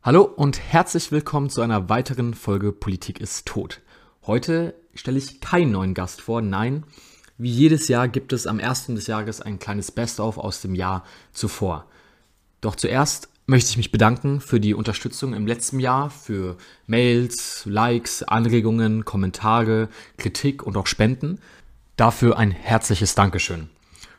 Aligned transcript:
Hallo 0.00 0.22
und 0.22 0.60
herzlich 0.60 1.10
willkommen 1.10 1.50
zu 1.50 1.60
einer 1.60 1.88
weiteren 1.88 2.32
Folge 2.32 2.70
Politik 2.70 3.20
ist 3.20 3.46
tot. 3.46 3.80
Heute 4.24 4.74
stelle 4.94 5.18
ich 5.18 5.40
keinen 5.40 5.72
neuen 5.72 5.92
Gast 5.92 6.20
vor, 6.20 6.40
nein, 6.40 6.84
wie 7.36 7.50
jedes 7.50 7.88
Jahr 7.88 8.06
gibt 8.06 8.32
es 8.32 8.46
am 8.46 8.60
ersten 8.60 8.94
des 8.94 9.08
Jahres 9.08 9.40
ein 9.40 9.58
kleines 9.58 9.90
Best-of 9.90 10.38
aus 10.38 10.60
dem 10.62 10.76
Jahr 10.76 11.02
zuvor. 11.32 11.84
Doch 12.60 12.76
zuerst 12.76 13.28
möchte 13.46 13.70
ich 13.70 13.76
mich 13.76 13.90
bedanken 13.90 14.40
für 14.40 14.60
die 14.60 14.72
Unterstützung 14.72 15.34
im 15.34 15.48
letzten 15.48 15.80
Jahr, 15.80 16.10
für 16.10 16.56
Mails, 16.86 17.66
Likes, 17.66 18.22
Anregungen, 18.22 19.04
Kommentare, 19.04 19.88
Kritik 20.16 20.62
und 20.62 20.76
auch 20.76 20.86
Spenden. 20.86 21.40
Dafür 21.96 22.38
ein 22.38 22.52
herzliches 22.52 23.16
Dankeschön. 23.16 23.68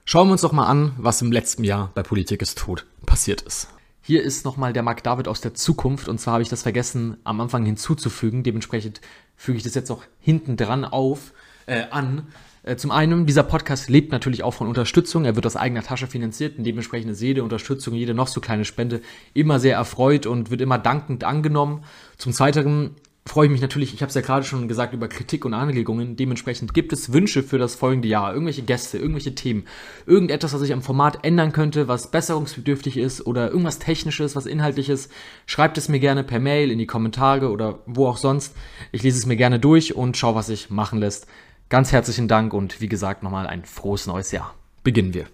Schauen 0.03 0.27
wir 0.27 0.33
uns 0.33 0.41
doch 0.41 0.51
mal 0.51 0.67
an, 0.67 0.91
was 0.97 1.21
im 1.21 1.31
letzten 1.31 1.63
Jahr 1.63 1.91
bei 1.95 2.03
Politik 2.03 2.41
ist 2.41 2.57
tot 2.57 2.85
passiert 3.05 3.41
ist. 3.43 3.69
Hier 4.01 4.23
ist 4.23 4.45
nochmal 4.45 4.73
der 4.73 4.83
Mark 4.83 5.03
David 5.03 5.27
aus 5.27 5.41
der 5.41 5.53
Zukunft 5.53 6.07
und 6.07 6.19
zwar 6.19 6.33
habe 6.33 6.43
ich 6.43 6.49
das 6.49 6.63
vergessen 6.63 7.17
am 7.23 7.41
Anfang 7.41 7.65
hinzuzufügen. 7.65 8.43
Dementsprechend 8.43 9.01
füge 9.35 9.57
ich 9.57 9.63
das 9.63 9.75
jetzt 9.75 9.91
auch 9.91 10.03
hinten 10.19 10.57
dran 10.57 10.85
auf, 10.85 11.33
äh, 11.65 11.83
an. 11.91 12.27
Äh, 12.63 12.75
zum 12.75 12.91
einen, 12.91 13.25
dieser 13.25 13.43
Podcast 13.43 13.89
lebt 13.89 14.11
natürlich 14.11 14.43
auch 14.43 14.53
von 14.53 14.67
Unterstützung. 14.67 15.25
Er 15.25 15.35
wird 15.35 15.45
aus 15.45 15.55
eigener 15.55 15.83
Tasche 15.83 16.07
finanziert 16.07 16.57
und 16.57 16.63
dementsprechend 16.63 17.11
ist 17.11 17.21
jede 17.21 17.43
Unterstützung, 17.43 17.93
jede 17.93 18.13
noch 18.13 18.27
so 18.27 18.41
kleine 18.41 18.65
Spende 18.65 19.01
immer 19.33 19.59
sehr 19.59 19.75
erfreut 19.75 20.25
und 20.25 20.49
wird 20.49 20.61
immer 20.61 20.77
dankend 20.77 21.23
angenommen. 21.23 21.83
Zum 22.17 22.33
zweiten 22.33 22.95
freue 23.29 23.45
ich 23.45 23.51
mich 23.51 23.61
natürlich, 23.61 23.93
ich 23.93 24.01
habe 24.01 24.09
es 24.09 24.15
ja 24.15 24.21
gerade 24.21 24.43
schon 24.43 24.67
gesagt, 24.67 24.93
über 24.93 25.07
Kritik 25.07 25.45
und 25.45 25.53
Anregungen. 25.53 26.15
Dementsprechend 26.15 26.73
gibt 26.73 26.91
es 26.91 27.13
Wünsche 27.13 27.43
für 27.43 27.59
das 27.59 27.75
folgende 27.75 28.07
Jahr, 28.07 28.33
irgendwelche 28.33 28.63
Gäste, 28.63 28.97
irgendwelche 28.97 29.35
Themen, 29.35 29.65
irgendetwas, 30.07 30.53
was 30.53 30.63
ich 30.63 30.73
am 30.73 30.81
Format 30.81 31.23
ändern 31.23 31.51
könnte, 31.51 31.87
was 31.87 32.09
besserungsbedürftig 32.09 32.97
ist 32.97 33.27
oder 33.27 33.49
irgendwas 33.49 33.77
Technisches, 33.77 34.35
was 34.35 34.47
Inhaltliches. 34.47 35.09
Schreibt 35.45 35.77
es 35.77 35.89
mir 35.89 35.99
gerne 35.99 36.23
per 36.23 36.39
Mail 36.39 36.71
in 36.71 36.79
die 36.79 36.87
Kommentare 36.87 37.51
oder 37.51 37.79
wo 37.85 38.07
auch 38.07 38.17
sonst. 38.17 38.55
Ich 38.91 39.03
lese 39.03 39.19
es 39.19 39.27
mir 39.27 39.37
gerne 39.37 39.59
durch 39.59 39.95
und 39.95 40.17
schaue, 40.17 40.33
was 40.33 40.47
sich 40.47 40.71
machen 40.71 40.99
lässt. 40.99 41.27
Ganz 41.69 41.91
herzlichen 41.91 42.27
Dank 42.27 42.51
und 42.51 42.81
wie 42.81 42.89
gesagt 42.89 43.21
nochmal 43.21 43.45
ein 43.45 43.63
frohes 43.63 44.07
neues 44.07 44.31
Jahr. 44.31 44.55
Beginnen 44.83 45.13
wir. 45.13 45.27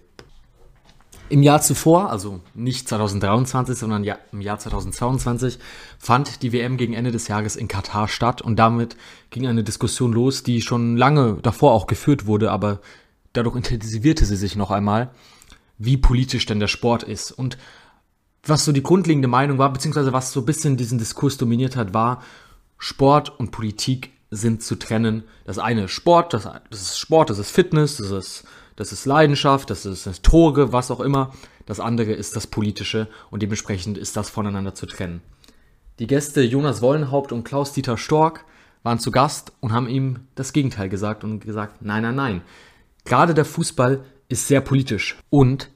Im 1.28 1.42
Jahr 1.42 1.60
zuvor, 1.60 2.10
also 2.10 2.40
nicht 2.54 2.88
2023, 2.88 3.76
sondern 3.76 4.04
im 4.30 4.40
Jahr 4.40 4.58
2022, 4.58 5.58
fand 5.98 6.42
die 6.42 6.52
WM 6.52 6.76
gegen 6.76 6.94
Ende 6.94 7.10
des 7.10 7.26
Jahres 7.26 7.56
in 7.56 7.66
Katar 7.66 8.06
statt 8.06 8.42
und 8.42 8.56
damit 8.56 8.96
ging 9.30 9.46
eine 9.48 9.64
Diskussion 9.64 10.12
los, 10.12 10.44
die 10.44 10.62
schon 10.62 10.96
lange 10.96 11.38
davor 11.42 11.72
auch 11.72 11.88
geführt 11.88 12.26
wurde, 12.26 12.52
aber 12.52 12.80
dadurch 13.32 13.56
intensivierte 13.56 14.24
sie 14.24 14.36
sich 14.36 14.54
noch 14.54 14.70
einmal, 14.70 15.10
wie 15.78 15.96
politisch 15.96 16.46
denn 16.46 16.60
der 16.60 16.68
Sport 16.68 17.02
ist. 17.02 17.32
Und 17.32 17.58
was 18.44 18.64
so 18.64 18.70
die 18.70 18.82
grundlegende 18.82 19.28
Meinung 19.28 19.58
war, 19.58 19.72
beziehungsweise 19.72 20.12
was 20.12 20.32
so 20.32 20.40
ein 20.40 20.46
bisschen 20.46 20.76
diesen 20.76 20.98
Diskurs 20.98 21.36
dominiert 21.36 21.74
hat, 21.74 21.92
war, 21.92 22.22
Sport 22.78 23.40
und 23.40 23.50
Politik 23.50 24.12
sind 24.30 24.62
zu 24.62 24.76
trennen. 24.76 25.24
Das 25.44 25.58
eine 25.58 25.84
ist 25.84 25.92
Sport, 25.92 26.34
das, 26.34 26.44
das 26.44 26.80
ist 26.80 26.98
Sport, 26.98 27.30
das 27.30 27.38
ist 27.38 27.50
Fitness, 27.50 27.96
das 27.96 28.10
ist 28.10 28.44
das 28.76 28.92
ist 28.92 29.06
Leidenschaft, 29.06 29.70
das 29.70 29.86
ist 29.86 30.06
das 30.06 30.22
Tore, 30.22 30.72
was 30.72 30.90
auch 30.90 31.00
immer. 31.00 31.32
Das 31.64 31.80
andere 31.80 32.12
ist 32.12 32.36
das 32.36 32.46
Politische 32.46 33.08
und 33.30 33.42
dementsprechend 33.42 33.98
ist 33.98 34.16
das 34.16 34.30
voneinander 34.30 34.74
zu 34.74 34.86
trennen. 34.86 35.22
Die 35.98 36.06
Gäste 36.06 36.42
Jonas 36.42 36.82
Wollenhaupt 36.82 37.32
und 37.32 37.44
Klaus-Dieter 37.44 37.96
Stork 37.96 38.44
waren 38.82 38.98
zu 38.98 39.10
Gast 39.10 39.52
und 39.60 39.72
haben 39.72 39.88
ihm 39.88 40.20
das 40.34 40.52
Gegenteil 40.52 40.88
gesagt 40.88 41.24
und 41.24 41.40
gesagt, 41.40 41.82
nein, 41.82 42.02
nein, 42.02 42.14
nein. 42.14 42.42
Gerade 43.04 43.34
der 43.34 43.46
Fußball 43.46 44.04
ist 44.28 44.46
sehr 44.46 44.60
politisch 44.60 45.18
und 45.30 45.70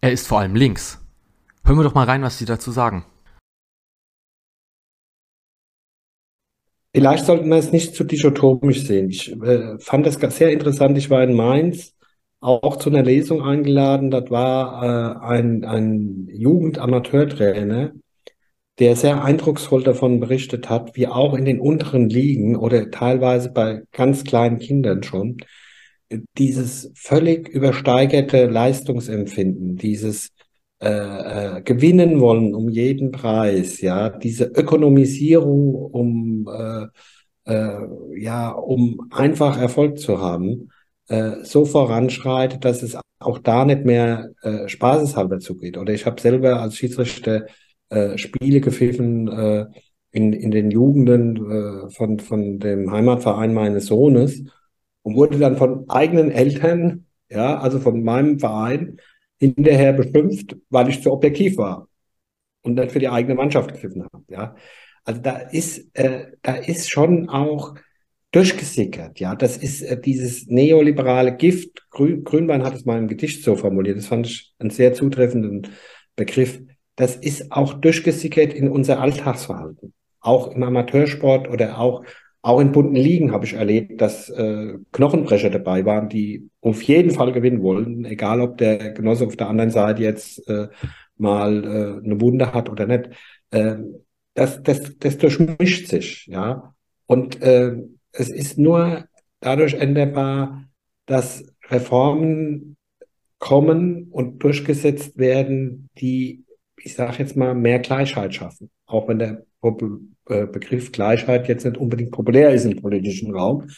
er 0.00 0.12
ist 0.12 0.28
vor 0.28 0.38
allem 0.38 0.54
links. 0.54 1.00
Hören 1.64 1.78
wir 1.78 1.84
doch 1.84 1.94
mal 1.94 2.04
rein, 2.04 2.22
was 2.22 2.38
sie 2.38 2.44
dazu 2.44 2.70
sagen. 2.70 3.04
Vielleicht 6.94 7.26
sollten 7.26 7.48
wir 7.48 7.56
es 7.56 7.72
nicht 7.72 7.96
zu 7.96 8.04
dichotomisch 8.04 8.86
sehen. 8.86 9.10
Ich 9.10 9.32
äh, 9.32 9.78
fand 9.80 10.06
das 10.06 10.14
sehr 10.36 10.52
interessant. 10.52 10.96
Ich 10.96 11.10
war 11.10 11.24
in 11.24 11.34
Mainz 11.34 11.93
auch 12.44 12.76
zu 12.76 12.90
einer 12.90 13.02
Lesung 13.02 13.42
eingeladen. 13.42 14.10
Das 14.10 14.30
war 14.30 14.82
äh, 14.82 15.26
ein, 15.26 15.64
ein 15.64 16.28
Jugendamateurtrainer, 16.30 17.92
der 18.78 18.96
sehr 18.96 19.24
eindrucksvoll 19.24 19.82
davon 19.82 20.20
berichtet 20.20 20.68
hat, 20.68 20.96
wie 20.96 21.06
auch 21.08 21.34
in 21.34 21.44
den 21.44 21.60
unteren 21.60 22.08
Ligen 22.08 22.56
oder 22.56 22.90
teilweise 22.90 23.50
bei 23.50 23.82
ganz 23.92 24.24
kleinen 24.24 24.58
Kindern 24.58 25.02
schon 25.02 25.38
dieses 26.38 26.92
völlig 26.94 27.48
übersteigerte 27.48 28.46
Leistungsempfinden, 28.46 29.76
dieses 29.76 30.30
äh, 30.80 31.56
äh, 31.58 31.62
gewinnen 31.62 32.20
wollen 32.20 32.54
um 32.54 32.68
jeden 32.68 33.10
Preis, 33.10 33.80
ja, 33.80 34.10
diese 34.10 34.44
Ökonomisierung, 34.44 35.74
um 35.74 36.48
äh, 36.48 36.86
äh, 37.46 38.20
ja, 38.20 38.50
um 38.50 39.08
einfach 39.10 39.58
Erfolg 39.58 39.98
zu 39.98 40.20
haben, 40.20 40.70
so 41.06 41.66
voranschreitet, 41.66 42.64
dass 42.64 42.82
es 42.82 42.96
auch 43.18 43.38
da 43.38 43.64
nicht 43.64 43.84
mehr 43.84 44.30
äh, 44.42 44.68
spaßeshalber 44.68 45.38
zugeht. 45.38 45.76
Oder 45.76 45.92
ich 45.92 46.06
habe 46.06 46.20
selber 46.20 46.60
als 46.60 46.76
Schiedsrichter 46.76 47.46
äh, 47.90 48.16
Spiele 48.18 48.60
gepfiffen 48.60 49.28
äh, 49.28 49.66
in, 50.10 50.32
in 50.32 50.50
den 50.50 50.70
Jugenden 50.70 51.36
äh, 51.36 51.90
von, 51.90 52.20
von 52.20 52.58
dem 52.58 52.90
Heimatverein 52.90 53.52
meines 53.52 53.86
Sohnes 53.86 54.42
und 55.02 55.16
wurde 55.16 55.38
dann 55.38 55.56
von 55.56 55.88
eigenen 55.88 56.30
Eltern, 56.30 57.06
ja, 57.28 57.58
also 57.58 57.80
von 57.80 58.02
meinem 58.02 58.38
Verein, 58.38 58.98
hinterher 59.38 59.92
beschimpft, 59.92 60.56
weil 60.70 60.88
ich 60.88 61.02
zu 61.02 61.12
objektiv 61.12 61.56
war 61.56 61.88
und 62.62 62.76
dann 62.76 62.90
für 62.90 63.00
die 63.00 63.08
eigene 63.08 63.34
Mannschaft 63.34 63.72
gepfiffen 63.72 64.04
habe. 64.04 64.24
Ja. 64.28 64.56
Also 65.04 65.20
da 65.20 65.36
ist, 65.36 65.94
äh, 65.94 66.32
da 66.42 66.54
ist 66.54 66.90
schon 66.90 67.28
auch 67.28 67.74
durchgesickert. 68.34 69.20
Ja, 69.20 69.36
das 69.36 69.56
ist 69.56 69.82
äh, 69.82 70.00
dieses 70.00 70.46
neoliberale 70.48 71.36
Gift. 71.36 71.88
Grün, 71.90 72.24
Grünbein 72.24 72.64
hat 72.64 72.74
es 72.74 72.84
mal 72.84 72.98
im 72.98 73.08
Gedicht 73.08 73.44
so 73.44 73.54
formuliert. 73.54 73.96
Das 73.96 74.06
fand 74.06 74.26
ich 74.26 74.52
einen 74.58 74.70
sehr 74.70 74.92
zutreffenden 74.92 75.68
Begriff. 76.16 76.60
Das 76.96 77.16
ist 77.16 77.52
auch 77.52 77.74
durchgesickert 77.74 78.52
in 78.52 78.68
unser 78.68 79.00
Alltagsverhalten. 79.00 79.92
Auch 80.20 80.48
im 80.48 80.62
Amateursport 80.62 81.48
oder 81.48 81.78
auch, 81.78 82.04
auch 82.42 82.60
in 82.60 82.72
bunten 82.72 82.96
Ligen 82.96 83.30
habe 83.30 83.44
ich 83.44 83.54
erlebt, 83.54 84.00
dass 84.00 84.30
äh, 84.30 84.74
Knochenbrecher 84.90 85.50
dabei 85.50 85.84
waren, 85.84 86.08
die 86.08 86.48
auf 86.60 86.82
jeden 86.82 87.10
Fall 87.10 87.32
gewinnen 87.32 87.62
wollten, 87.62 88.04
egal 88.04 88.40
ob 88.40 88.58
der 88.58 88.92
Genosse 88.92 89.26
auf 89.26 89.36
der 89.36 89.48
anderen 89.48 89.70
Seite 89.70 90.02
jetzt 90.02 90.48
äh, 90.48 90.68
mal 91.16 91.64
äh, 91.64 92.04
eine 92.04 92.20
Wunde 92.20 92.52
hat 92.52 92.68
oder 92.68 92.86
nicht. 92.86 93.10
Äh, 93.50 93.76
das, 94.34 94.62
das, 94.62 94.98
das 94.98 95.18
durchmischt 95.18 95.88
sich, 95.88 96.26
ja. 96.26 96.74
Und 97.06 97.40
äh, 97.42 97.76
es 98.14 98.30
ist 98.30 98.58
nur 98.58 99.06
dadurch 99.40 99.74
änderbar, 99.74 100.64
dass 101.06 101.44
Reformen 101.68 102.76
kommen 103.38 104.08
und 104.10 104.42
durchgesetzt 104.42 105.18
werden, 105.18 105.90
die, 105.98 106.44
ich 106.76 106.94
sage 106.94 107.18
jetzt 107.18 107.36
mal, 107.36 107.54
mehr 107.54 107.78
Gleichheit 107.80 108.34
schaffen. 108.34 108.70
Auch 108.86 109.08
wenn 109.08 109.18
der 109.18 109.44
äh, 109.62 110.46
Begriff 110.46 110.92
Gleichheit 110.92 111.48
jetzt 111.48 111.64
nicht 111.64 111.76
unbedingt 111.76 112.12
populär 112.12 112.54
ist 112.54 112.64
im 112.64 112.80
politischen 112.80 113.34
Raum, 113.34 113.68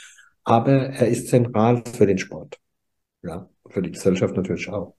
aber 0.44 0.90
er 0.90 1.08
ist 1.08 1.28
zentral 1.28 1.82
für 1.92 2.06
den 2.06 2.18
Sport. 2.18 2.58
Ja, 3.22 3.48
für 3.68 3.82
die 3.82 3.90
Gesellschaft 3.90 4.36
natürlich 4.36 4.68
auch. 4.68 4.94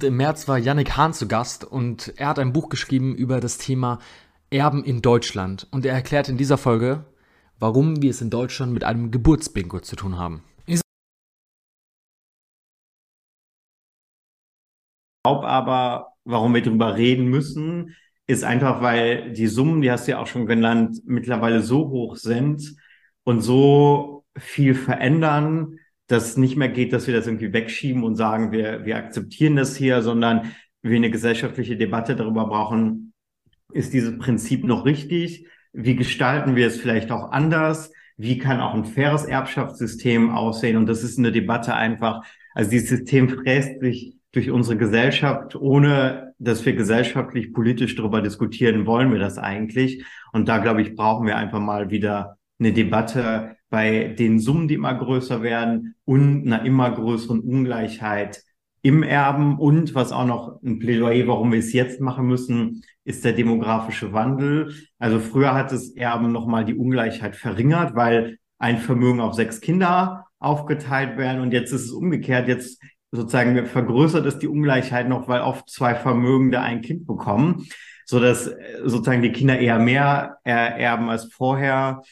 Im 0.00 0.16
März 0.16 0.46
war 0.46 0.58
Yannick 0.58 0.96
Hahn 0.96 1.12
zu 1.12 1.26
Gast 1.26 1.64
und 1.64 2.12
er 2.16 2.28
hat 2.28 2.38
ein 2.38 2.52
Buch 2.52 2.68
geschrieben 2.68 3.16
über 3.16 3.40
das 3.40 3.58
Thema 3.58 3.98
Erben 4.50 4.84
in 4.84 5.02
Deutschland. 5.02 5.66
Und 5.72 5.84
er 5.84 5.94
erklärt 5.94 6.28
in 6.28 6.36
dieser 6.36 6.58
Folge, 6.58 7.04
warum 7.62 8.02
wir 8.02 8.10
es 8.10 8.20
in 8.20 8.28
Deutschland 8.28 8.72
mit 8.72 8.82
einem 8.82 9.12
Geburtsbingo 9.12 9.78
zu 9.78 9.94
tun 9.94 10.18
haben. 10.18 10.42
Ich 10.66 10.80
glaube 15.24 15.46
aber, 15.46 16.08
warum 16.24 16.54
wir 16.54 16.62
darüber 16.62 16.96
reden 16.96 17.28
müssen, 17.28 17.94
ist 18.26 18.42
einfach, 18.42 18.82
weil 18.82 19.32
die 19.32 19.46
Summen, 19.46 19.80
die 19.80 19.92
hast 19.92 20.08
du 20.08 20.12
ja 20.12 20.18
auch 20.18 20.26
schon 20.26 20.46
genannt, 20.46 21.02
mittlerweile 21.04 21.62
so 21.62 21.88
hoch 21.88 22.16
sind 22.16 22.74
und 23.22 23.42
so 23.42 24.24
viel 24.36 24.74
verändern, 24.74 25.78
dass 26.08 26.30
es 26.30 26.36
nicht 26.36 26.56
mehr 26.56 26.68
geht, 26.68 26.92
dass 26.92 27.06
wir 27.06 27.14
das 27.14 27.28
irgendwie 27.28 27.52
wegschieben 27.52 28.02
und 28.02 28.16
sagen, 28.16 28.50
wir, 28.50 28.84
wir 28.84 28.96
akzeptieren 28.96 29.54
das 29.54 29.76
hier, 29.76 30.02
sondern 30.02 30.52
wir 30.82 30.96
eine 30.96 31.12
gesellschaftliche 31.12 31.76
Debatte 31.76 32.16
darüber 32.16 32.44
brauchen, 32.46 33.12
ist 33.72 33.92
dieses 33.92 34.18
Prinzip 34.18 34.64
noch 34.64 34.84
richtig? 34.84 35.46
Wie 35.72 35.96
gestalten 35.96 36.56
wir 36.56 36.66
es 36.66 36.78
vielleicht 36.78 37.10
auch 37.10 37.32
anders? 37.32 37.92
Wie 38.16 38.38
kann 38.38 38.60
auch 38.60 38.74
ein 38.74 38.84
faires 38.84 39.24
Erbschaftssystem 39.24 40.30
aussehen? 40.30 40.76
Und 40.76 40.86
das 40.86 41.02
ist 41.02 41.18
eine 41.18 41.32
Debatte 41.32 41.74
einfach. 41.74 42.24
Also 42.54 42.70
dieses 42.70 42.90
System 42.90 43.28
fräst 43.28 43.80
sich 43.80 44.16
durch 44.32 44.50
unsere 44.50 44.76
Gesellschaft, 44.76 45.56
ohne 45.56 46.34
dass 46.38 46.64
wir 46.64 46.74
gesellschaftlich, 46.74 47.52
politisch 47.52 47.94
darüber 47.96 48.22
diskutieren, 48.22 48.86
wollen 48.86 49.12
wir 49.12 49.18
das 49.18 49.38
eigentlich. 49.38 50.04
Und 50.32 50.48
da, 50.48 50.58
glaube 50.58 50.82
ich, 50.82 50.94
brauchen 50.94 51.26
wir 51.26 51.36
einfach 51.36 51.60
mal 51.60 51.90
wieder 51.90 52.36
eine 52.58 52.72
Debatte 52.72 53.56
bei 53.70 54.14
den 54.18 54.38
Summen, 54.38 54.68
die 54.68 54.74
immer 54.74 54.94
größer 54.94 55.42
werden 55.42 55.94
und 56.04 56.46
einer 56.46 56.64
immer 56.64 56.90
größeren 56.90 57.40
Ungleichheit 57.40 58.42
im 58.82 59.04
Erben 59.04 59.58
und 59.58 59.94
was 59.94 60.10
auch 60.10 60.26
noch 60.26 60.60
ein 60.62 60.80
Plädoyer, 60.80 61.28
warum 61.28 61.52
wir 61.52 61.60
es 61.60 61.72
jetzt 61.72 62.00
machen 62.00 62.26
müssen, 62.26 62.82
ist 63.04 63.24
der 63.24 63.32
demografische 63.32 64.12
Wandel. 64.12 64.74
Also 64.98 65.20
früher 65.20 65.54
hat 65.54 65.70
das 65.70 65.90
Erben 65.90 66.32
nochmal 66.32 66.64
die 66.64 66.74
Ungleichheit 66.74 67.36
verringert, 67.36 67.94
weil 67.94 68.38
ein 68.58 68.78
Vermögen 68.78 69.20
auf 69.20 69.34
sechs 69.34 69.60
Kinder 69.60 70.26
aufgeteilt 70.38 71.16
werden 71.16 71.40
und 71.40 71.52
jetzt 71.52 71.72
ist 71.72 71.84
es 71.84 71.92
umgekehrt. 71.92 72.48
Jetzt 72.48 72.82
sozusagen 73.12 73.66
vergrößert 73.66 74.26
es 74.26 74.38
die 74.38 74.48
Ungleichheit 74.48 75.08
noch, 75.08 75.28
weil 75.28 75.42
oft 75.42 75.70
zwei 75.70 75.94
Vermögende 75.94 76.60
ein 76.60 76.80
Kind 76.80 77.06
bekommen, 77.06 77.66
so 78.04 78.18
dass 78.18 78.48
äh, 78.48 78.80
sozusagen 78.84 79.22
die 79.22 79.32
Kinder 79.32 79.58
eher 79.58 79.78
mehr 79.78 80.38
erben 80.44 81.08
als 81.08 81.32
vorher. 81.32 82.02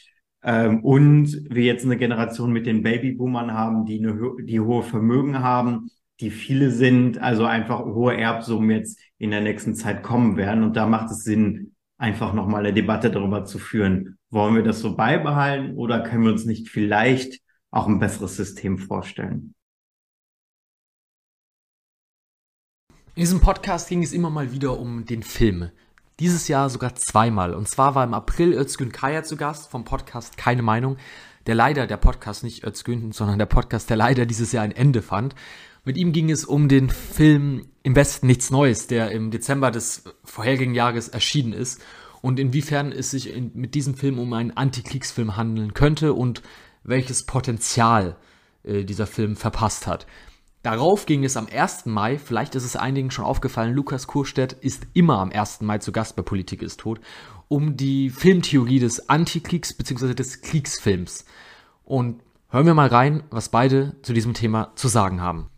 Ähm, 0.43 0.83
und 0.83 1.45
wir 1.49 1.63
jetzt 1.63 1.85
eine 1.85 1.97
Generation 1.97 2.51
mit 2.51 2.65
den 2.65 2.81
Babyboomern 2.81 3.53
haben, 3.53 3.85
die 3.85 3.99
eine 3.99 4.17
die 4.43 4.59
hohe 4.59 4.83
Vermögen 4.83 5.39
haben, 5.39 5.89
die 6.21 6.29
viele 6.29 6.71
sind, 6.71 7.17
also 7.17 7.45
einfach 7.45 7.83
hohe 7.83 8.15
Erbsummen 8.15 8.69
jetzt 8.69 8.99
in 9.17 9.31
der 9.31 9.41
nächsten 9.41 9.75
Zeit 9.75 10.03
kommen 10.03 10.37
werden. 10.37 10.63
Und 10.63 10.77
da 10.77 10.85
macht 10.85 11.11
es 11.11 11.23
Sinn, 11.23 11.75
einfach 11.97 12.33
nochmal 12.33 12.65
eine 12.65 12.73
Debatte 12.73 13.11
darüber 13.11 13.43
zu 13.43 13.59
führen. 13.59 14.17
Wollen 14.29 14.55
wir 14.55 14.63
das 14.63 14.79
so 14.79 14.95
beibehalten 14.95 15.75
oder 15.75 16.01
können 16.01 16.23
wir 16.23 16.31
uns 16.31 16.45
nicht 16.45 16.69
vielleicht 16.69 17.41
auch 17.71 17.87
ein 17.87 17.99
besseres 17.99 18.35
System 18.35 18.77
vorstellen? 18.77 19.55
In 23.15 23.21
diesem 23.21 23.41
Podcast 23.41 23.89
ging 23.89 24.03
es 24.03 24.13
immer 24.13 24.29
mal 24.29 24.51
wieder 24.51 24.79
um 24.79 25.05
den 25.05 25.21
Film. 25.21 25.69
Dieses 26.19 26.47
Jahr 26.47 26.69
sogar 26.69 26.95
zweimal. 26.95 27.53
Und 27.53 27.67
zwar 27.67 27.93
war 27.95 28.03
im 28.03 28.13
April 28.13 28.53
Özgün 28.53 28.91
Kaya 28.91 29.23
zu 29.23 29.35
Gast 29.35 29.69
vom 29.69 29.83
Podcast 29.83 30.37
Keine 30.37 30.61
Meinung, 30.61 30.97
der 31.45 31.55
leider, 31.55 31.87
der 31.87 31.97
Podcast 31.97 32.43
nicht 32.43 32.63
Özgün, 32.63 33.11
sondern 33.11 33.39
der 33.39 33.47
Podcast, 33.47 33.89
der 33.89 33.97
leider 33.97 34.25
dieses 34.25 34.51
Jahr 34.51 34.63
ein 34.63 34.71
Ende 34.71 35.01
fand. 35.01 35.35
Mit 35.83 35.97
ihm 35.97 36.11
ging 36.11 36.29
es 36.29 36.45
um 36.45 36.67
den 36.67 36.89
Film 36.89 37.65
Im 37.81 37.95
Westen 37.95 38.27
nichts 38.27 38.51
Neues, 38.51 38.85
der 38.85 39.09
im 39.09 39.31
Dezember 39.31 39.71
des 39.71 40.03
vorherigen 40.23 40.75
Jahres 40.75 41.07
erschienen 41.07 41.53
ist 41.53 41.81
und 42.21 42.39
inwiefern 42.39 42.91
es 42.91 43.09
sich 43.09 43.33
in, 43.33 43.51
mit 43.55 43.73
diesem 43.73 43.95
Film 43.95 44.19
um 44.19 44.31
einen 44.33 44.51
Antikriegsfilm 44.51 45.35
handeln 45.35 45.73
könnte 45.73 46.13
und 46.13 46.43
welches 46.83 47.25
Potenzial 47.25 48.15
äh, 48.61 48.83
dieser 48.83 49.07
Film 49.07 49.35
verpasst 49.35 49.87
hat. 49.87 50.05
Darauf 50.61 51.07
ging 51.07 51.23
es 51.23 51.35
am 51.35 51.47
1. 51.51 51.87
Mai, 51.87 52.19
vielleicht 52.19 52.53
ist 52.53 52.65
es 52.65 52.75
einigen 52.75 53.09
schon 53.09 53.25
aufgefallen, 53.25 53.73
Lukas 53.73 54.05
Kurstedt 54.05 54.53
ist 54.53 54.85
immer 54.93 55.17
am 55.17 55.31
1. 55.31 55.61
Mai 55.61 55.79
zu 55.79 55.91
Gast 55.91 56.15
bei 56.15 56.21
Politik 56.21 56.61
ist 56.61 56.81
tot, 56.81 57.01
um 57.47 57.75
die 57.75 58.11
Filmtheorie 58.11 58.77
des 58.77 59.09
Antikriegs 59.09 59.73
bzw. 59.73 60.13
des 60.13 60.41
Kriegsfilms. 60.41 61.25
Und 61.83 62.21
hören 62.49 62.67
wir 62.67 62.75
mal 62.75 62.89
rein, 62.89 63.23
was 63.31 63.49
beide 63.49 63.95
zu 64.03 64.13
diesem 64.13 64.35
Thema 64.35 64.73
zu 64.75 64.87
sagen 64.87 65.21
haben. 65.21 65.49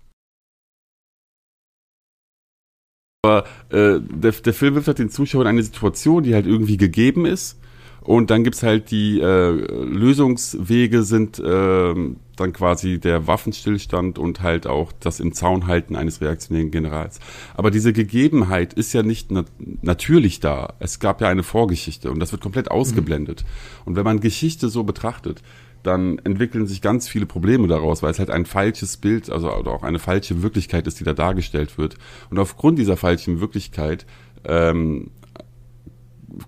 Aber 3.26 3.46
äh, 3.70 4.02
der, 4.02 4.34
der 4.34 4.54
Film 4.54 4.76
wirft 4.76 4.88
halt 4.88 5.00
den 5.00 5.10
Zuschauern 5.10 5.48
eine 5.48 5.64
Situation, 5.64 6.24
die 6.24 6.36
halt 6.36 6.46
irgendwie 6.46 6.76
gegeben 6.76 7.26
ist 7.26 7.58
und 8.04 8.30
dann 8.30 8.44
gibt's 8.44 8.64
halt 8.64 8.92
die 8.92 9.22
äh, 9.22 9.50
Lösungswege 9.50 11.04
sind 11.04 11.40
äh, 11.40 11.94
dann 12.36 12.52
quasi 12.52 13.00
der 13.00 13.28
Waffenstillstand 13.28 14.20
und 14.20 14.42
halt 14.42 14.68
auch 14.68 14.92
das 15.00 15.22
im 15.22 15.32
Zaun 15.34 15.68
halten 15.68 15.96
eines 15.96 16.20
reaktionären 16.20 16.70
Generals. 16.70 17.20
Aber 17.56 17.72
diese 17.72 17.94
Gegebenheit 17.94 18.74
ist 18.74 18.92
ja 18.92 19.04
nicht 19.04 19.32
nat 19.32 19.46
natürlich 19.82 20.42
da. 20.42 20.74
Es 20.80 21.00
gab 21.00 21.22
ja 21.22 21.30
eine 21.30 21.44
Vorgeschichte 21.44 22.12
und 22.12 22.20
das 22.20 22.34
wird 22.34 22.42
komplett 22.42 22.72
ausgeblendet. 22.72 23.44
Mhm. 23.44 23.82
Und 23.86 23.96
wenn 23.96 24.04
man 24.04 24.20
Geschichte 24.20 24.68
so 24.68 24.84
betrachtet, 24.84 25.42
dann 25.84 26.18
entwickeln 26.20 26.66
sich 26.66 26.82
ganz 26.82 27.08
viele 27.08 27.26
Probleme 27.26 27.68
daraus, 27.68 28.02
weil 28.02 28.12
es 28.12 28.20
halt 28.20 28.30
ein 28.30 28.46
falsches 28.46 28.98
Bild, 28.98 29.30
also 29.30 29.50
auch 29.50 29.84
eine 29.84 30.00
falsche 30.00 30.42
Wirklichkeit 30.42 30.88
ist, 30.88 31.00
die 31.00 31.04
da 31.04 31.14
dargestellt 31.14 31.78
wird. 31.78 31.98
Und 32.30 32.40
aufgrund 32.40 32.80
dieser 32.80 32.98
falschen 32.98 33.42
Wirklichkeit 33.42 34.06
ähm, 34.46 35.12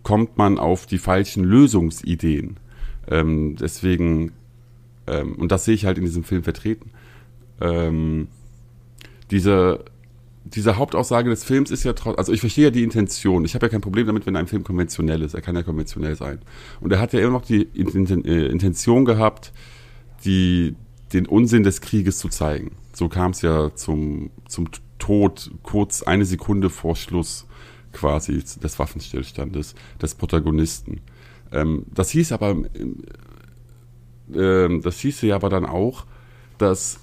kommt 0.03 0.37
man 0.37 0.57
auf 0.57 0.85
die 0.85 0.97
falschen 0.97 1.43
Lösungsideen. 1.43 2.57
Ähm, 3.09 3.55
deswegen, 3.59 4.31
ähm, 5.07 5.35
und 5.35 5.51
das 5.51 5.65
sehe 5.65 5.75
ich 5.75 5.85
halt 5.85 5.97
in 5.97 6.05
diesem 6.05 6.23
Film 6.23 6.43
vertreten. 6.43 6.91
Ähm, 7.61 8.27
diese, 9.31 9.85
diese 10.45 10.77
Hauptaussage 10.77 11.30
des 11.31 11.44
Films 11.44 11.71
ist 11.71 11.83
ja 11.83 11.94
trotzdem, 11.94 12.19
also 12.19 12.31
ich 12.31 12.39
verstehe 12.39 12.65
ja 12.65 12.69
die 12.69 12.83
Intention. 12.83 13.45
Ich 13.45 13.56
habe 13.56 13.65
ja 13.65 13.69
kein 13.69 13.81
Problem 13.81 14.06
damit, 14.06 14.27
wenn 14.27 14.36
ein 14.36 14.45
Film 14.45 14.63
konventionell 14.63 15.24
ist. 15.24 15.33
Er 15.33 15.42
kann 15.42 15.56
ja 15.56 15.63
konventionell 15.63 16.15
sein. 16.15 16.39
Und 16.81 16.92
er 16.94 17.00
hat 17.00 17.13
ja 17.13 17.19
immer 17.19 17.31
noch 17.31 17.45
die 17.45 17.63
äh, 17.63 18.45
Intention 18.47 19.06
gehabt, 19.06 19.51
die, 20.24 20.75
den 21.13 21.25
Unsinn 21.25 21.63
des 21.63 21.81
Krieges 21.81 22.19
zu 22.19 22.30
zeigen. 22.30 22.71
So 22.94 23.09
kam 23.09 23.31
es 23.31 23.42
ja 23.42 23.74
zum, 23.74 24.30
zum 24.47 24.68
Tod 25.00 25.50
kurz 25.63 26.03
eine 26.03 26.25
Sekunde 26.25 26.69
vor 26.69 26.95
Schluss 26.95 27.48
quasi 27.91 28.44
des 28.62 28.77
Waffenstillstandes, 28.77 29.74
des 30.00 30.13
Protagonisten. 30.13 31.01
Ähm, 31.51 31.86
das 31.91 32.12
hieß 32.12 32.33
aber, 32.33 32.56
äh, 34.31 34.80
das 34.80 35.00
hieße 35.00 35.25
ja 35.25 35.36
aber 35.36 35.50
dann 35.50 35.65
auch, 35.65 36.06
dass, 36.59 37.00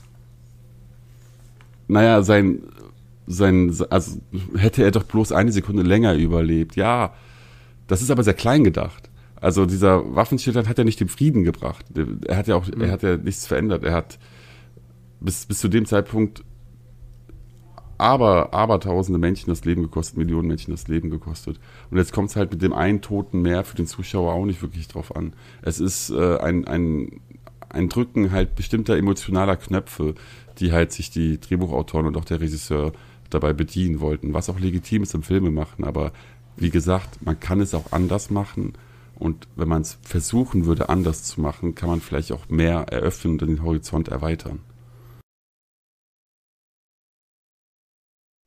naja, 1.89 2.23
sein, 2.23 2.63
sein, 3.27 3.75
also 3.91 4.21
hätte 4.57 4.83
er 4.83 4.91
doch 4.91 5.05
bloß 5.05 5.33
eine 5.33 5.53
Sekunde 5.53 5.83
länger 5.83 6.15
überlebt. 6.15 6.77
Ja, 6.77 7.15
das 7.87 8.03
ist 8.03 8.11
aber 8.11 8.25
sehr 8.25 8.35
klein 8.35 8.65
gedacht. 8.65 9.11
Also 9.37 9.67
dieser 9.67 10.15
Waffenstillstand 10.15 10.69
hat 10.69 10.79
ja 10.79 10.85
nicht 10.85 11.01
den 11.01 11.09
Frieden 11.09 11.43
gebracht. 11.43 11.85
Er 12.27 12.37
hat 12.37 12.47
ja 12.47 12.55
auch, 12.55 12.67
mhm. 12.67 12.81
er 12.81 12.93
hat 12.93 13.03
ja 13.03 13.17
nichts 13.17 13.47
verändert. 13.47 13.83
Er 13.85 13.93
hat 13.93 14.19
bis, 15.21 15.47
bis 15.47 15.59
zu 15.59 15.69
dem 15.69 15.87
Zeitpunkt 15.87 16.45
aber, 17.99 18.53
aber 18.53 18.81
tausende 18.81 19.19
Menschen 19.19 19.51
das 19.51 19.65
Leben 19.65 19.83
gekostet, 19.83 20.17
Millionen 20.17 20.49
Menschen 20.49 20.73
das 20.73 20.89
Leben 20.89 21.09
gekostet. 21.11 21.61
Und 21.91 21.99
jetzt 21.99 22.13
kommt 22.13 22.31
es 22.31 22.37
halt 22.37 22.51
mit 22.51 22.61
dem 22.61 22.73
einen 22.73 23.01
Toten 23.01 23.43
mehr 23.43 23.63
für 23.63 23.77
den 23.77 23.87
Zuschauer 23.87 24.33
auch 24.33 24.45
nicht 24.45 24.61
wirklich 24.61 24.89
drauf 24.89 25.15
an. 25.15 25.35
Es 25.63 25.79
ist 25.79 26.11
äh, 26.11 26.39
ein, 26.39 26.67
ein, 26.67 27.21
ein 27.69 27.89
Drücken 27.89 28.33
halt 28.33 28.57
bestimmter 28.57 28.97
emotionaler 28.97 29.57
Knöpfe, 29.57 30.15
die 30.59 30.73
halt 30.73 30.93
sich 30.93 31.11
die 31.11 31.39
Drehbuchautoren 31.39 32.07
und 32.07 32.17
auch 32.17 32.25
der 32.25 32.41
Regisseur 32.41 32.93
dabei 33.35 33.53
bedienen 33.53 34.01
wollten, 34.01 34.35
was 34.35 34.49
auch 34.49 34.61
legitim 34.61 35.03
ist 35.03 35.15
im 35.15 35.23
Filme 35.23 35.51
machen. 35.51 35.85
Aber 35.85 36.13
wie 36.57 36.71
gesagt, 36.71 37.23
man 37.23 37.41
kann 37.41 37.61
es 37.61 37.75
auch 37.75 37.93
anders 37.93 38.31
machen. 38.31 38.75
Und 39.15 39.47
wenn 39.57 39.69
man 39.69 39.83
es 39.83 39.99
versuchen 40.03 40.67
würde, 40.67 40.89
anders 40.89 41.25
zu 41.25 41.41
machen, 41.41 41.75
kann 41.75 41.89
man 41.89 42.01
vielleicht 42.01 42.33
auch 42.33 42.49
mehr 42.49 42.87
eröffnen 42.91 43.35
und 43.35 43.43
den 43.43 43.63
Horizont 43.63 44.09
erweitern. 44.09 44.61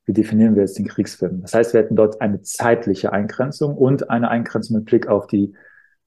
wie 0.05 0.13
definieren 0.13 0.55
wir 0.55 0.61
jetzt 0.61 0.77
den 0.77 0.87
Kriegsfilm? 0.87 1.41
Das 1.41 1.53
heißt, 1.53 1.73
wir 1.73 1.81
hätten 1.81 1.95
dort 1.95 2.21
eine 2.21 2.41
zeitliche 2.41 3.11
Eingrenzung 3.11 3.75
und 3.75 4.09
eine 4.09 4.29
Eingrenzung 4.29 4.77
mit 4.77 4.85
Blick 4.85 5.07
auf 5.07 5.27
die 5.27 5.53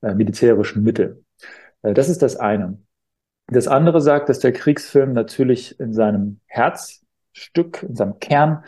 äh, 0.02 0.14
militärischen 0.14 0.82
Mittel. 0.82 1.24
Äh, 1.82 1.94
das 1.94 2.08
ist 2.08 2.22
das 2.22 2.36
eine. 2.36 2.78
Das 3.48 3.66
andere 3.66 4.00
sagt, 4.00 4.28
dass 4.28 4.38
der 4.38 4.52
Kriegsfilm 4.52 5.12
natürlich 5.12 5.78
in 5.80 5.92
seinem 5.92 6.40
Herzstück, 7.38 7.82
in 7.82 7.94
seinem 7.94 8.18
Kern 8.18 8.64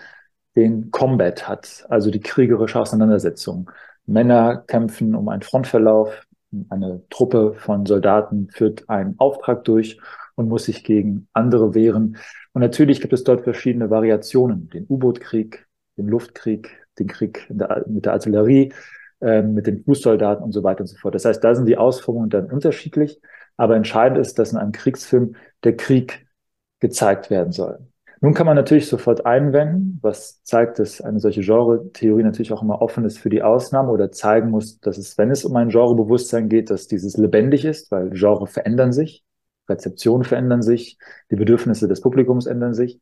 den 0.57 0.91
Combat 0.91 1.49
hat, 1.49 1.87
also 1.89 2.11
die 2.11 2.21
kriegerische 2.21 2.81
Auseinandersetzung. 2.81 3.71
Männer 4.07 4.65
kämpfen 4.67 5.15
um 5.15 5.29
einen 5.29 5.43
Frontverlauf, 5.43 6.27
eine 6.69 7.03
Truppe 7.11 7.55
von 7.55 7.87
Soldaten 7.87 8.49
führt 8.51 8.89
einen 8.89 9.15
Auftrag 9.19 9.65
durch 9.65 10.01
und 10.35 10.49
muss 10.49 10.65
sich 10.65 10.83
gegen 10.83 11.29
andere 11.33 11.75
wehren. 11.75 12.17
Und 12.53 12.63
natürlich 12.63 13.01
gibt 13.01 13.13
es 13.13 13.23
dort 13.23 13.43
verschiedene 13.43 13.91
Variationen. 13.91 14.69
Den 14.71 14.87
U-Boot-Krieg, 14.89 15.67
den 15.97 16.09
Luftkrieg, 16.09 16.87
den 16.99 17.07
Krieg 17.07 17.47
der, 17.51 17.85
mit 17.87 18.05
der 18.07 18.15
Artillerie, 18.15 18.73
äh, 19.21 19.43
mit 19.43 19.69
den 19.69 19.85
Fußsoldaten 19.85 20.43
und 20.43 20.51
so 20.51 20.65
weiter 20.65 20.81
und 20.81 20.89
so 20.89 20.97
fort. 20.97 21.15
Das 21.15 21.25
heißt, 21.25 21.45
da 21.45 21.55
sind 21.55 21.67
die 21.67 21.77
Ausführungen 21.77 22.31
dann 22.31 22.51
unterschiedlich. 22.51 23.21
Aber 23.57 23.77
entscheidend 23.77 24.19
ist, 24.19 24.39
dass 24.39 24.53
in 24.53 24.59
einem 24.59 24.73
Kriegsfilm 24.73 25.37
der 25.63 25.77
Krieg 25.77 26.27
gezeigt 26.81 27.31
werden 27.31 27.53
soll. 27.53 27.90
Nun 28.23 28.35
kann 28.35 28.47
man 28.47 28.57
natürlich 28.57 28.87
sofort 28.87 29.25
einwenden, 29.25 29.99
was 30.03 30.43
zeigt, 30.45 30.79
dass 30.79 31.01
eine 31.01 31.21
solche 31.21 31.41
Genre-Theorie 31.41 32.23
natürlich 32.23 32.53
auch 32.53 32.63
immer 32.63 32.83
offen 32.83 33.07
ist 33.07 33.19
für 33.19 33.31
die 33.31 33.43
Ausnahme 33.43 33.91
oder 33.91 34.13
zeigen 34.13 34.51
muss, 34.51 34.79
dass 34.81 34.99
es, 34.99 35.17
wenn 35.17 35.31
es 35.31 35.45
um 35.47 35.57
ein 35.57 35.71
Genrebewusstsein 35.71 36.51
geht, 36.51 36.69
dass 36.69 36.87
dieses 36.87 37.17
lebendig 37.17 37.65
ist, 37.65 37.91
weil 37.91 38.11
Genre 38.11 38.47
verändern 38.47 38.93
sich. 38.93 39.25
Rezeptionen 39.71 40.25
verändern 40.25 40.61
sich, 40.61 40.99
die 41.31 41.37
Bedürfnisse 41.37 41.89
des 41.89 42.03
Publikums 42.03 42.45
ändern 42.45 42.75
sich, 42.75 43.01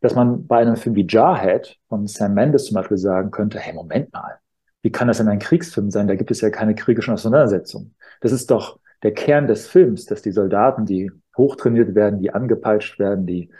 dass 0.00 0.14
man 0.14 0.46
bei 0.46 0.58
einem 0.58 0.76
Film 0.76 0.94
wie 0.94 1.06
Jarhead 1.06 1.76
von 1.88 2.06
Sam 2.06 2.32
Mendes 2.32 2.64
zum 2.64 2.76
Beispiel 2.76 2.96
sagen 2.96 3.30
könnte, 3.30 3.58
hey, 3.58 3.74
Moment 3.74 4.12
mal, 4.14 4.38
wie 4.80 4.92
kann 4.92 5.08
das 5.08 5.18
denn 5.18 5.28
ein 5.28 5.38
Kriegsfilm 5.40 5.90
sein? 5.90 6.08
Da 6.08 6.14
gibt 6.14 6.30
es 6.30 6.40
ja 6.40 6.48
keine 6.50 6.74
kriegischen 6.74 7.12
Auseinandersetzungen. 7.12 7.94
Das 8.20 8.32
ist 8.32 8.50
doch 8.50 8.78
der 9.02 9.12
Kern 9.12 9.46
des 9.46 9.66
Films, 9.66 10.06
dass 10.06 10.22
die 10.22 10.32
Soldaten, 10.32 10.86
die 10.86 11.10
hochtrainiert 11.36 11.94
werden, 11.94 12.20
die 12.20 12.32
angepeitscht 12.32 12.98
werden, 12.98 13.26
die 13.26 13.50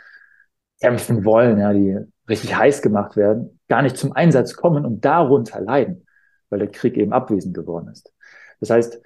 kämpfen 0.85 1.25
wollen, 1.25 1.59
ja, 1.59 1.73
die 1.73 1.99
richtig 2.29 2.55
heiß 2.55 2.83
gemacht 2.83 3.17
werden, 3.17 3.59
gar 3.69 3.81
nicht 3.81 3.97
zum 3.97 4.13
Einsatz 4.13 4.55
kommen 4.55 4.85
und 4.85 5.03
darunter 5.03 5.59
leiden, 5.61 6.07
weil 6.51 6.59
der 6.59 6.69
Krieg 6.69 6.99
eben 6.99 7.15
abwesend 7.15 7.55
geworden 7.55 7.89
ist. 7.89 8.13
Das 8.61 8.69
heißt, 8.69 9.01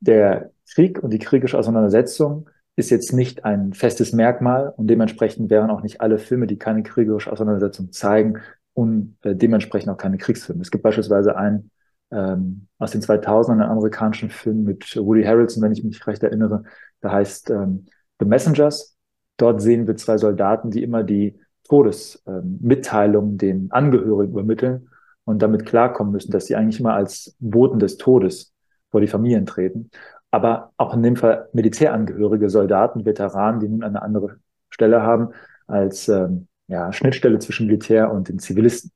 der 0.00 0.50
Krieg 0.72 1.02
und 1.02 1.10
die 1.12 1.18
kriegische 1.18 1.58
Auseinandersetzung 1.58 2.48
ist 2.76 2.88
jetzt 2.88 3.12
nicht 3.12 3.44
ein 3.44 3.74
festes 3.74 4.14
Merkmal 4.14 4.72
und 4.74 4.86
dementsprechend 4.86 5.50
wären 5.50 5.68
auch 5.68 5.82
nicht 5.82 6.00
alle 6.00 6.16
Filme, 6.16 6.46
die 6.46 6.58
keine 6.58 6.82
kriegerische 6.82 7.30
Auseinandersetzung 7.30 7.92
zeigen 7.92 8.38
und 8.72 9.18
äh, 9.22 9.36
dementsprechend 9.36 9.90
auch 9.90 9.98
keine 9.98 10.16
Kriegsfilme. 10.16 10.62
Es 10.62 10.70
gibt 10.70 10.82
beispielsweise 10.82 11.36
einen 11.36 11.70
ähm, 12.10 12.68
aus 12.78 12.92
den 12.92 13.02
2000ern, 13.02 13.52
einen 13.52 13.62
amerikanischen 13.62 14.30
Film 14.30 14.64
mit 14.64 14.96
Woody 14.96 15.24
Harrelson, 15.24 15.62
wenn 15.62 15.72
ich 15.72 15.84
mich 15.84 16.06
recht 16.06 16.22
erinnere, 16.22 16.62
der 17.02 17.12
heißt 17.12 17.50
ähm, 17.50 17.84
The 18.18 18.24
Messengers. 18.24 18.96
Dort 19.36 19.60
sehen 19.60 19.86
wir 19.86 19.96
zwei 19.96 20.18
Soldaten, 20.18 20.70
die 20.70 20.82
immer 20.82 21.02
die 21.02 21.38
Todesmitteilung 21.68 23.30
ähm, 23.30 23.38
den 23.38 23.72
Angehörigen 23.72 24.32
übermitteln 24.32 24.88
und 25.24 25.42
damit 25.42 25.66
klarkommen 25.66 26.12
müssen, 26.12 26.32
dass 26.32 26.46
sie 26.46 26.56
eigentlich 26.56 26.80
immer 26.80 26.94
als 26.94 27.36
Boten 27.38 27.78
des 27.78 27.96
Todes 27.96 28.52
vor 28.90 29.00
die 29.00 29.06
Familien 29.06 29.46
treten. 29.46 29.90
Aber 30.30 30.72
auch 30.76 30.94
in 30.94 31.02
dem 31.02 31.16
Fall 31.16 31.48
Militärangehörige, 31.52 32.50
Soldaten, 32.50 33.04
Veteranen, 33.04 33.60
die 33.60 33.68
nun 33.68 33.82
eine 33.82 34.02
andere 34.02 34.36
Stelle 34.70 35.02
haben 35.02 35.28
als 35.66 36.08
ähm, 36.08 36.48
ja, 36.68 36.92
Schnittstelle 36.92 37.38
zwischen 37.38 37.66
Militär 37.66 38.12
und 38.12 38.28
den 38.28 38.38
Zivilisten. 38.38 38.90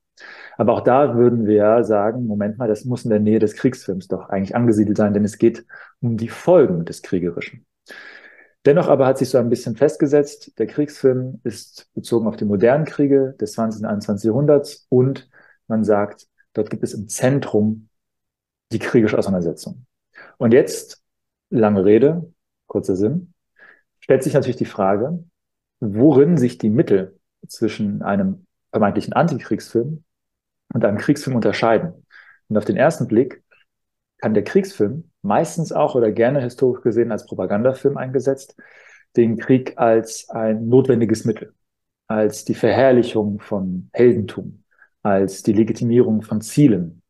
Aber 0.56 0.72
auch 0.72 0.80
da 0.80 1.14
würden 1.14 1.46
wir 1.46 1.84
sagen, 1.84 2.26
Moment 2.26 2.58
mal, 2.58 2.68
das 2.68 2.84
muss 2.84 3.04
in 3.04 3.10
der 3.10 3.20
Nähe 3.20 3.38
des 3.38 3.54
Kriegsfilms 3.54 4.08
doch 4.08 4.30
eigentlich 4.30 4.56
angesiedelt 4.56 4.96
sein, 4.96 5.12
denn 5.12 5.24
es 5.24 5.38
geht 5.38 5.66
um 6.00 6.16
die 6.16 6.28
Folgen 6.28 6.84
des 6.84 7.02
Kriegerischen. 7.02 7.66
Dennoch 8.66 8.88
aber 8.88 9.06
hat 9.06 9.16
sich 9.16 9.28
so 9.28 9.38
ein 9.38 9.48
bisschen 9.48 9.76
festgesetzt, 9.76 10.58
der 10.58 10.66
Kriegsfilm 10.66 11.40
ist 11.44 11.88
bezogen 11.94 12.26
auf 12.26 12.36
die 12.36 12.44
modernen 12.44 12.84
Kriege 12.84 13.36
des 13.40 13.52
20. 13.52 13.82
und 13.82 13.86
21. 13.86 14.26
Jahrhunderts 14.26 14.86
und 14.88 15.30
man 15.68 15.84
sagt, 15.84 16.26
dort 16.52 16.68
gibt 16.68 16.82
es 16.82 16.92
im 16.92 17.08
Zentrum 17.08 17.88
die 18.72 18.80
kriegerische 18.80 19.18
Auseinandersetzung. 19.18 19.86
Und 20.36 20.52
jetzt, 20.52 21.04
lange 21.48 21.84
Rede, 21.84 22.32
kurzer 22.66 22.96
Sinn, 22.96 23.34
stellt 24.00 24.24
sich 24.24 24.34
natürlich 24.34 24.56
die 24.56 24.64
Frage, 24.64 25.22
worin 25.78 26.36
sich 26.36 26.58
die 26.58 26.70
Mittel 26.70 27.20
zwischen 27.46 28.02
einem 28.02 28.46
vermeintlichen 28.72 29.12
Antikriegsfilm 29.12 30.02
und 30.74 30.84
einem 30.84 30.98
Kriegsfilm 30.98 31.36
unterscheiden. 31.36 32.04
Und 32.48 32.56
auf 32.56 32.64
den 32.64 32.76
ersten 32.76 33.06
Blick 33.06 33.44
kann 34.18 34.34
der 34.34 34.44
Kriegsfilm 34.44 35.10
meistens 35.22 35.72
auch 35.72 35.94
oder 35.94 36.12
gerne 36.12 36.40
historisch 36.40 36.82
gesehen 36.82 37.12
als 37.12 37.26
Propagandafilm 37.26 37.96
eingesetzt, 37.96 38.56
den 39.16 39.36
Krieg 39.36 39.74
als 39.76 40.28
ein 40.30 40.68
notwendiges 40.68 41.24
Mittel, 41.24 41.54
als 42.06 42.44
die 42.44 42.54
Verherrlichung 42.54 43.40
von 43.40 43.88
Heldentum, 43.92 44.62
als 45.02 45.42
die 45.42 45.52
Legitimierung 45.52 46.22
von 46.22 46.40
Zielen. 46.40 47.02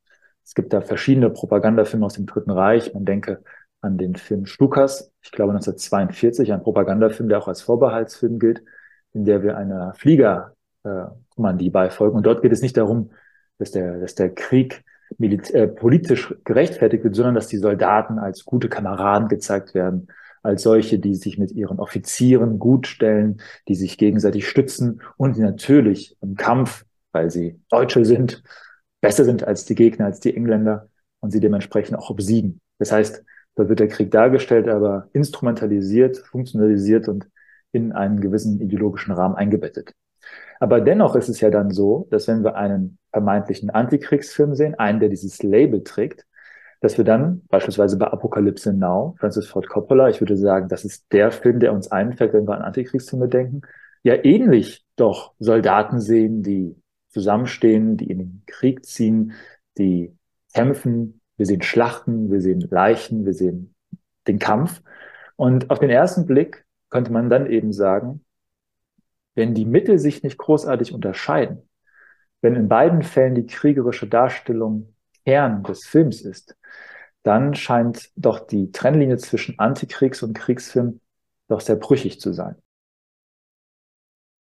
Es 0.45 0.55
gibt 0.55 0.73
da 0.73 0.81
verschiedene 0.81 1.31
Propagandafilme 1.31 2.07
aus 2.07 2.15
dem 2.15 2.27
Dritten 2.27 2.51
Reich. 2.51 2.95
Man 2.95 3.05
denke 3.05 3.43
an 3.81 3.99
den 3.99 4.15
Film 4.15 4.47
Stukas, 4.47 5.13
ich 5.23 5.33
glaube 5.33 5.53
1942, 5.53 6.53
ein 6.53 6.63
Propagandafilm, 6.63 7.29
der 7.29 7.39
auch 7.39 7.49
als 7.49 7.63
Vorbehaltsfilm 7.63 8.39
gilt, 8.39 8.63
in 9.13 9.25
der 9.25 9.43
wir 9.43 9.57
einer 9.57 9.95
Fliegerkommandie 9.95 11.67
äh, 11.67 11.71
beifolgen. 11.71 12.17
Und 12.17 12.27
dort 12.27 12.43
geht 12.43 12.53
es 12.53 12.63
nicht 12.63 12.77
darum, 12.77 13.11
dass 13.59 13.71
der, 13.71 13.99
dass 13.99 14.15
der 14.15 14.35
Krieg 14.35 14.85
äh, 15.19 15.69
politisch 15.69 16.35
gerechtfertigt 16.45 17.05
wird, 17.05 17.15
sondern 17.15 17.35
dass 17.35 17.49
die 17.49 17.59
Soldaten 17.59 18.19
als 18.19 18.45
gute 18.45 18.69
Kameraden 18.69 19.29
gezeigt 19.29 19.75
werden, 19.75 20.09
als 20.43 20.63
solche, 20.63 20.99
die 20.99 21.15
sich 21.15 21.39
mit 21.39 21.53
ihren 21.53 21.79
Offizieren 21.79 22.59
gut 22.59 22.87
stellen, 22.87 23.41
die 23.69 23.75
sich 23.75 23.99
gegenseitig 23.99 24.49
stützen 24.49 25.01
und 25.17 25.39
natürlich 25.39 26.17
im 26.21 26.37
Kampf 26.37 26.85
weil 27.17 27.31
sie 27.31 27.59
Deutsche 27.71 28.05
sind, 28.05 28.43
besser 29.01 29.25
sind 29.25 29.43
als 29.43 29.65
die 29.65 29.75
Gegner, 29.75 30.05
als 30.05 30.21
die 30.21 30.37
Engländer 30.37 30.91
und 31.21 31.31
sie 31.31 31.41
dementsprechend 31.41 31.99
auch 31.99 32.11
obsiegen. 32.11 32.61
Das 32.79 32.93
heißt, 32.93 33.25
da 33.55 33.69
wird 33.71 33.81
der 33.81 33.89
Krieg 33.89 34.11
dargestellt, 34.11 34.69
aber 34.69 35.09
instrumentalisiert, 35.15 36.19
funktionalisiert 36.19 37.09
und 37.09 37.27
in 37.73 37.93
einen 37.93 38.21
gewissen 38.21 38.61
ideologischen 38.61 39.15
Rahmen 39.15 39.35
eingebettet. 39.35 39.95
Aber 40.61 40.81
dennoch 40.81 41.17
ist 41.17 41.29
es 41.29 41.41
ja 41.41 41.51
dann 41.51 41.71
so, 41.71 42.07
dass 42.11 42.29
wenn 42.29 42.43
wir 42.43 42.57
einen 42.57 42.99
vermeintlichen 43.13 43.71
Antikriegsfilm 43.71 44.55
sehen, 44.55 44.75
einen, 44.75 45.01
der 45.01 45.09
dieses 45.09 45.43
Label 45.43 45.83
trägt, 45.83 46.27
dass 46.81 46.99
wir 46.99 47.05
dann 47.05 47.43
beispielsweise 47.49 47.97
bei 47.99 48.07
Apokalypse 48.07 48.73
Now, 48.73 49.17
Francis 49.19 49.47
Ford 49.47 49.69
Coppola, 49.69 50.09
ich 50.09 50.21
würde 50.21 50.37
sagen, 50.37 50.69
das 50.69 50.85
ist 50.85 51.11
der 51.13 51.31
Film, 51.31 51.59
der 51.61 51.73
uns 51.73 51.91
einfällt, 51.91 52.33
wenn 52.33 52.47
wir 52.47 52.55
an 52.55 52.63
Antikriegsfilme 52.63 53.29
denken, 53.29 53.63
ja 54.03 54.15
ähnlich 54.25 54.85
doch 54.97 55.35
Soldaten 55.39 56.01
sehen, 56.01 56.43
die 56.43 56.77
zusammenstehen, 57.09 57.97
die 57.97 58.11
in 58.11 58.19
den 58.19 58.43
Krieg 58.47 58.85
ziehen, 58.85 59.33
die 59.79 60.15
kämpfen. 60.55 61.21
Wir 61.37 61.47
sehen 61.47 61.63
Schlachten, 61.63 62.31
wir 62.31 62.41
sehen 62.41 62.61
Leichen, 62.61 63.25
wir 63.25 63.33
sehen 63.35 63.75
den 64.27 64.39
Kampf. 64.39 64.83
Und 65.37 65.71
auf 65.71 65.79
den 65.79 65.91
ersten 65.91 66.27
Blick 66.27 66.67
könnte 66.91 67.11
man 67.13 67.29
dann 67.29 67.47
eben 67.47 67.73
sagen, 67.73 68.25
wenn 69.37 69.55
die 69.55 69.67
Mittel 69.67 70.01
sich 70.01 70.25
nicht 70.25 70.39
großartig 70.39 70.93
unterscheiden, 70.93 71.69
wenn 72.41 72.57
in 72.57 72.69
beiden 72.69 73.03
Fällen 73.03 73.37
die 73.37 73.47
kriegerische 73.47 74.09
Darstellung 74.09 74.95
Kern 75.25 75.63
des 75.63 75.87
Films 75.87 76.23
ist, 76.23 76.57
dann 77.23 77.55
scheint 77.55 78.11
doch 78.17 78.41
die 78.41 78.73
Trennlinie 78.73 79.19
zwischen 79.19 79.59
Antikriegs- 79.59 80.23
und 80.23 80.35
Kriegsfilm 80.35 81.01
doch 81.49 81.61
sehr 81.61 81.77
brüchig 81.77 82.21
zu 82.21 82.33
sein 82.33 82.57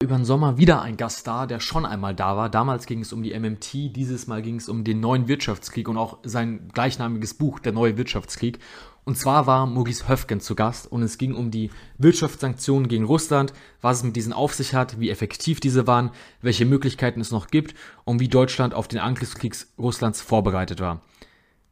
über 0.02 0.16
den 0.16 0.25
Sommer 0.25 0.59
wieder 0.59 0.82
ein 0.82 0.97
Gast 0.97 1.26
da, 1.26 1.47
der 1.47 1.61
schon 1.61 1.87
einmal 1.87 2.14
da 2.14 2.37
war. 2.37 2.50
Damals 2.50 2.87
ging 2.87 3.00
es 3.00 3.12
um 3.12 3.23
die 3.23 3.38
MMT, 3.38 3.97
dieses 3.97 4.26
Mal 4.26 4.42
ging 4.42 4.56
es 4.56 4.68
um 4.68 4.85
den 4.85 5.00
neuen 5.00 5.28
Wirtschaftskrieg 5.28 5.88
und 5.88 5.97
auch 5.97 6.18
sein 6.23 6.68
gleichnamiges 6.73 7.35
Buch, 7.35 7.59
Der 7.59 7.73
neue 7.73 7.97
Wirtschaftskrieg. 7.97 8.59
Und 9.04 9.16
zwar 9.16 9.47
war 9.47 9.66
Maurice 9.66 10.09
Höfgen 10.09 10.40
zu 10.40 10.54
Gast 10.54 10.90
und 10.90 11.02
es 11.02 11.18
ging 11.18 11.35
um 11.35 11.50
die 11.50 11.71
Wirtschaftssanktionen 11.99 12.88
gegen 12.88 13.04
Russland, 13.04 13.52
was 13.80 13.99
es 13.99 14.04
mit 14.04 14.14
diesen 14.14 14.32
auf 14.32 14.54
sich 14.54 14.75
hat, 14.75 15.00
wie 15.00 15.11
effektiv 15.11 15.59
diese 15.59 15.87
waren, 15.87 16.11
welche 16.40 16.66
Möglichkeiten 16.66 17.21
es 17.21 17.30
noch 17.30 17.49
gibt 17.49 17.75
und 18.04 18.21
wie 18.21 18.28
Deutschland 18.28 18.75
auf 18.75 18.88
den 18.88 19.00
Angriffskrieg 19.00 19.56
Russlands 19.78 20.21
vorbereitet 20.21 20.80
war. 20.80 21.02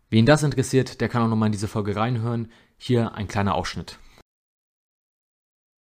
Wen 0.08 0.26
das 0.26 0.42
interessiert, 0.42 1.00
der 1.00 1.08
kann 1.08 1.22
auch 1.22 1.28
nochmal 1.28 1.46
in 1.46 1.52
diese 1.52 1.68
Folge 1.68 1.94
reinhören. 1.94 2.50
Hier 2.78 3.14
ein 3.14 3.28
kleiner 3.28 3.54
Ausschnitt 3.54 3.98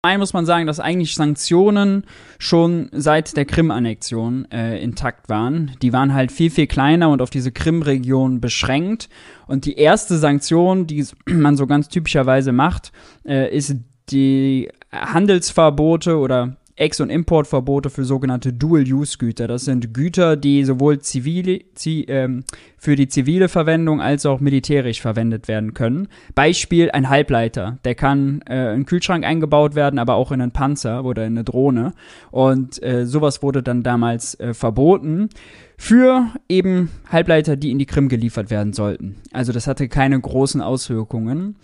einen 0.04 0.20
muss 0.20 0.34
man 0.34 0.46
sagen, 0.46 0.68
dass 0.68 0.82
eigentlich 0.82 1.16
Sanktionen 1.16 2.04
schon 2.38 2.90
seit 2.92 3.38
der 3.38 3.46
Krim-Annexion 3.46 4.52
äh, 4.52 4.78
intakt 4.84 5.30
waren. 5.30 5.72
Die 5.82 5.94
waren 5.94 6.14
halt 6.14 6.32
viel, 6.32 6.52
viel 6.52 6.68
kleiner 6.68 7.10
und 7.10 7.22
auf 7.22 7.30
diese 7.30 7.54
Krim-Region 7.54 8.42
beschränkt. 8.42 9.08
Und 9.48 9.64
die 9.66 9.78
erste 9.78 10.18
Sanktion, 10.18 10.88
die 10.88 11.08
man 11.26 11.56
so 11.56 11.68
ganz 11.68 11.88
typischerweise 11.88 12.52
macht, 12.52 12.92
äh, 13.26 13.56
ist 13.56 13.78
die 14.10 14.70
Handelsverbote 14.92 16.18
oder 16.18 16.58
Ex- 16.76 17.00
und 17.00 17.10
Importverbote 17.10 17.90
für 17.90 18.04
sogenannte 18.04 18.52
Dual-Use-Güter. 18.52 19.48
Das 19.48 19.66
sind 19.66 19.94
Güter, 19.94 20.36
die 20.36 20.64
sowohl 20.64 21.00
zivile, 21.00 21.60
zi, 21.76 22.06
ähm, 22.08 22.44
für 22.78 22.96
die 22.96 23.08
zivile 23.08 23.48
Verwendung 23.48 24.02
als 24.02 24.26
auch 24.26 24.40
militärisch 24.40 25.00
verwendet 25.02 25.48
werden 25.48 25.74
können. 25.76 26.08
Beispiel 26.34 26.90
ein 26.92 27.10
Halbleiter. 27.10 27.78
Der 27.86 27.94
kann 27.94 28.42
äh, 28.50 28.64
in 28.64 28.70
einen 28.70 28.86
Kühlschrank 28.86 29.24
eingebaut 29.24 29.76
werden, 29.76 30.00
aber 30.00 30.16
auch 30.16 30.32
in 30.32 30.42
einen 30.42 30.52
Panzer 30.52 31.06
oder 31.06 31.26
in 31.26 31.34
eine 31.34 31.44
Drohne. 31.44 31.94
Und 32.32 32.82
äh, 32.82 33.06
sowas 33.06 33.44
wurde 33.44 33.62
dann 33.62 33.84
damals 33.84 34.40
äh, 34.40 34.54
verboten 34.56 35.30
für 35.78 36.28
eben 36.50 36.90
Halbleiter, 37.10 37.56
die 37.56 37.72
in 37.72 37.78
die 37.78 37.86
Krim 37.86 38.10
geliefert 38.10 38.50
werden 38.50 38.74
sollten. 38.74 39.16
Also 39.32 39.52
das 39.52 39.68
hatte 39.68 39.88
keine 39.90 40.20
großen 40.20 40.62
Auswirkungen. 40.62 41.56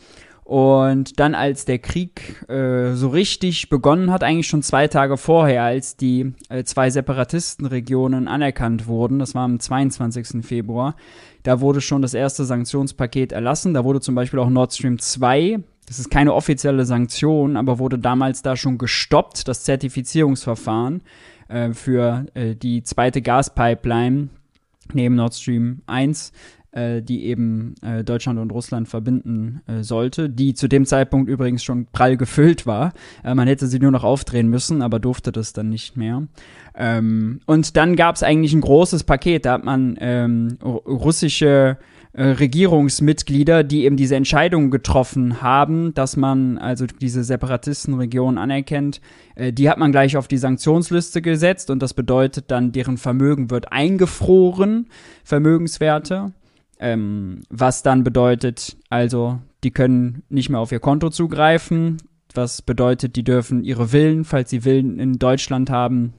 Und 0.49 1.19
dann, 1.19 1.35
als 1.35 1.65
der 1.65 1.77
Krieg 1.77 2.43
äh, 2.49 2.93
so 2.95 3.09
richtig 3.09 3.69
begonnen 3.69 4.09
hat, 4.09 4.23
eigentlich 4.23 4.47
schon 4.47 4.63
zwei 4.63 4.87
Tage 4.87 5.15
vorher, 5.15 5.61
als 5.61 5.95
die 5.95 6.33
äh, 6.49 6.63
zwei 6.63 6.89
Separatistenregionen 6.89 8.27
anerkannt 8.27 8.87
wurden, 8.87 9.19
das 9.19 9.35
war 9.35 9.43
am 9.43 9.59
22. 9.59 10.43
Februar, 10.43 10.95
da 11.43 11.61
wurde 11.61 11.81
schon 11.81 12.01
das 12.01 12.15
erste 12.15 12.45
Sanktionspaket 12.45 13.31
erlassen. 13.31 13.75
Da 13.75 13.83
wurde 13.83 14.01
zum 14.01 14.15
Beispiel 14.15 14.39
auch 14.39 14.49
Nord 14.49 14.73
Stream 14.73 14.97
2, 14.97 15.59
das 15.85 15.99
ist 15.99 16.09
keine 16.09 16.33
offizielle 16.33 16.83
Sanktion, 16.83 17.55
aber 17.55 17.77
wurde 17.77 17.99
damals 17.99 18.41
da 18.41 18.55
schon 18.55 18.79
gestoppt, 18.79 19.47
das 19.47 19.65
Zertifizierungsverfahren 19.65 21.01
äh, 21.47 21.73
für 21.73 22.25
äh, 22.33 22.55
die 22.55 22.81
zweite 22.81 23.21
Gaspipeline 23.21 24.29
neben 24.93 25.13
Nord 25.13 25.35
Stream 25.35 25.83
1 25.85 26.31
äh, 26.71 27.01
die 27.01 27.25
eben 27.25 27.75
äh, 27.81 28.03
Deutschland 28.03 28.39
und 28.39 28.51
Russland 28.51 28.87
verbinden 28.87 29.61
äh, 29.67 29.83
sollte, 29.83 30.29
die 30.29 30.53
zu 30.53 30.67
dem 30.67 30.85
Zeitpunkt 30.85 31.29
übrigens 31.29 31.63
schon 31.63 31.87
prall 31.91 32.17
gefüllt 32.17 32.65
war. 32.65 32.93
Äh, 33.23 33.35
man 33.35 33.47
hätte 33.47 33.67
sie 33.67 33.79
nur 33.79 33.91
noch 33.91 34.03
aufdrehen 34.03 34.47
müssen, 34.47 34.81
aber 34.81 34.99
durfte 34.99 35.31
das 35.31 35.53
dann 35.53 35.69
nicht 35.69 35.97
mehr. 35.97 36.27
Ähm, 36.75 37.41
und 37.45 37.75
dann 37.75 37.95
gab 37.95 38.15
es 38.15 38.23
eigentlich 38.23 38.53
ein 38.53 38.61
großes 38.61 39.03
Paket, 39.03 39.45
da 39.45 39.53
hat 39.53 39.65
man 39.65 39.97
ähm, 39.99 40.57
russische 40.63 41.77
äh, 42.11 42.23
Regierungsmitglieder, 42.23 43.63
die 43.63 43.85
eben 43.85 43.95
diese 43.95 44.15
Entscheidung 44.15 44.71
getroffen 44.71 45.43
haben, 45.43 45.93
dass 45.93 46.17
man 46.17 46.57
also 46.57 46.87
diese 46.87 47.23
Separatistenregion 47.23 48.39
anerkennt, 48.39 48.99
äh, 49.35 49.53
die 49.53 49.69
hat 49.69 49.77
man 49.77 49.91
gleich 49.91 50.17
auf 50.17 50.27
die 50.27 50.37
Sanktionsliste 50.37 51.21
gesetzt 51.21 51.69
und 51.69 51.83
das 51.83 51.93
bedeutet 51.93 52.45
dann, 52.49 52.71
deren 52.71 52.97
Vermögen 52.97 53.51
wird 53.51 53.71
eingefroren, 53.71 54.87
Vermögenswerte. 55.23 56.33
Ähm, 56.79 57.41
was 57.49 57.83
dann 57.83 58.03
bedeutet, 58.03 58.77
also 58.89 59.39
die 59.63 59.71
können 59.71 60.23
nicht 60.29 60.49
mehr 60.49 60.61
auf 60.61 60.71
ihr 60.71 60.79
Konto 60.79 61.09
zugreifen, 61.09 61.97
was 62.33 62.61
bedeutet, 62.61 63.15
die 63.15 63.23
dürfen 63.23 63.63
ihre 63.63 63.89
Villen, 63.89 64.23
falls 64.23 64.49
sie 64.49 64.61
Villen 64.61 64.99
in 64.99 65.19
Deutschland 65.19 65.69
haben, 65.69 66.13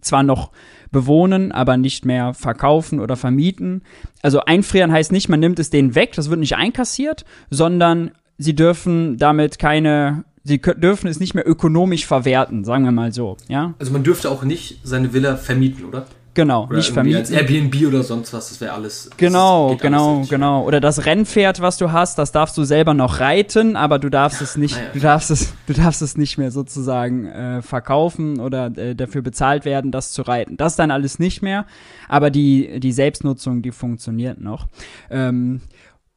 zwar 0.00 0.22
noch 0.22 0.50
bewohnen, 0.90 1.52
aber 1.52 1.76
nicht 1.76 2.04
mehr 2.04 2.34
verkaufen 2.34 3.00
oder 3.00 3.16
vermieten. 3.16 3.82
Also 4.22 4.40
einfrieren 4.40 4.92
heißt 4.92 5.12
nicht, 5.12 5.28
man 5.28 5.40
nimmt 5.40 5.58
es 5.58 5.70
denen 5.70 5.94
weg, 5.94 6.12
das 6.14 6.30
wird 6.30 6.40
nicht 6.40 6.56
einkassiert, 6.56 7.24
sondern 7.50 8.10
sie 8.38 8.54
dürfen 8.54 9.16
damit 9.18 9.58
keine, 9.58 10.24
sie 10.44 10.60
dürfen 10.60 11.08
es 11.08 11.20
nicht 11.20 11.34
mehr 11.34 11.48
ökonomisch 11.48 12.06
verwerten, 12.06 12.64
sagen 12.64 12.84
wir 12.84 12.92
mal 12.92 13.12
so, 13.12 13.36
ja. 13.48 13.74
Also 13.78 13.92
man 13.92 14.02
dürfte 14.02 14.30
auch 14.30 14.42
nicht 14.42 14.80
seine 14.82 15.12
Villa 15.12 15.36
vermieten, 15.36 15.84
oder? 15.84 16.06
Genau, 16.38 16.66
Oder 16.66 16.76
nicht 16.76 16.92
vermieten. 16.92 17.18
als 17.18 17.32
Airbnb 17.32 17.74
oder 17.88 18.04
sonst 18.04 18.32
was, 18.32 18.50
das 18.50 18.60
wäre 18.60 18.72
alles. 18.72 19.10
Genau, 19.16 19.70
geht 19.70 19.80
genau, 19.80 20.08
alles 20.10 20.18
nicht. 20.20 20.30
genau. 20.30 20.64
Oder 20.64 20.78
das 20.78 21.04
Rennpferd, 21.04 21.60
was 21.60 21.78
du 21.78 21.90
hast, 21.90 22.16
das 22.16 22.30
darfst 22.30 22.56
du 22.56 22.62
selber 22.62 22.94
noch 22.94 23.18
reiten, 23.18 23.74
aber 23.74 23.98
du 23.98 24.08
darfst 24.08 24.40
es 24.40 24.56
nicht, 24.56 24.76
ja. 24.76 24.82
du 24.92 25.00
darfst 25.00 25.32
es, 25.32 25.52
du 25.66 25.72
darfst 25.72 26.00
es 26.00 26.16
nicht 26.16 26.38
mehr 26.38 26.52
sozusagen 26.52 27.26
äh, 27.26 27.60
verkaufen 27.60 28.38
oder 28.38 28.66
äh, 28.66 28.94
dafür 28.94 29.22
bezahlt 29.22 29.64
werden, 29.64 29.90
das 29.90 30.12
zu 30.12 30.22
reiten. 30.22 30.56
Das 30.56 30.76
dann 30.76 30.92
alles 30.92 31.18
nicht 31.18 31.42
mehr, 31.42 31.66
aber 32.08 32.30
die 32.30 32.78
die 32.78 32.92
Selbstnutzung, 32.92 33.60
die 33.60 33.72
funktioniert 33.72 34.40
noch. 34.40 34.68
Ähm, 35.10 35.60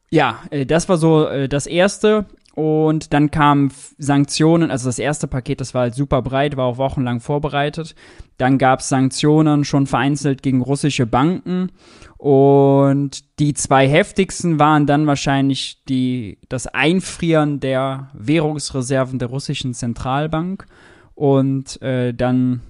ja, 0.08 0.38
äh, 0.50 0.66
das 0.66 0.88
war 0.88 0.98
so 0.98 1.26
äh, 1.26 1.48
das 1.48 1.66
erste. 1.66 2.26
Und 2.54 3.14
dann 3.14 3.30
kamen 3.30 3.72
Sanktionen, 3.96 4.70
also 4.70 4.88
das 4.88 4.98
erste 4.98 5.26
Paket, 5.26 5.60
das 5.60 5.72
war 5.72 5.82
halt 5.82 5.94
super 5.94 6.20
breit, 6.20 6.56
war 6.56 6.66
auch 6.66 6.76
wochenlang 6.76 7.20
vorbereitet. 7.20 7.94
Dann 8.36 8.58
gab 8.58 8.80
es 8.80 8.90
Sanktionen 8.90 9.64
schon 9.64 9.86
vereinzelt 9.86 10.42
gegen 10.42 10.60
russische 10.60 11.06
Banken. 11.06 11.70
Und 12.18 13.24
die 13.38 13.54
zwei 13.54 13.88
heftigsten 13.88 14.58
waren 14.58 14.86
dann 14.86 15.06
wahrscheinlich 15.06 15.82
die, 15.88 16.38
das 16.48 16.66
Einfrieren 16.66 17.58
der 17.58 18.10
Währungsreserven 18.12 19.18
der 19.18 19.28
russischen 19.28 19.72
Zentralbank 19.72 20.66
und 21.14 21.80
äh, 21.80 22.12
dann 22.12 22.60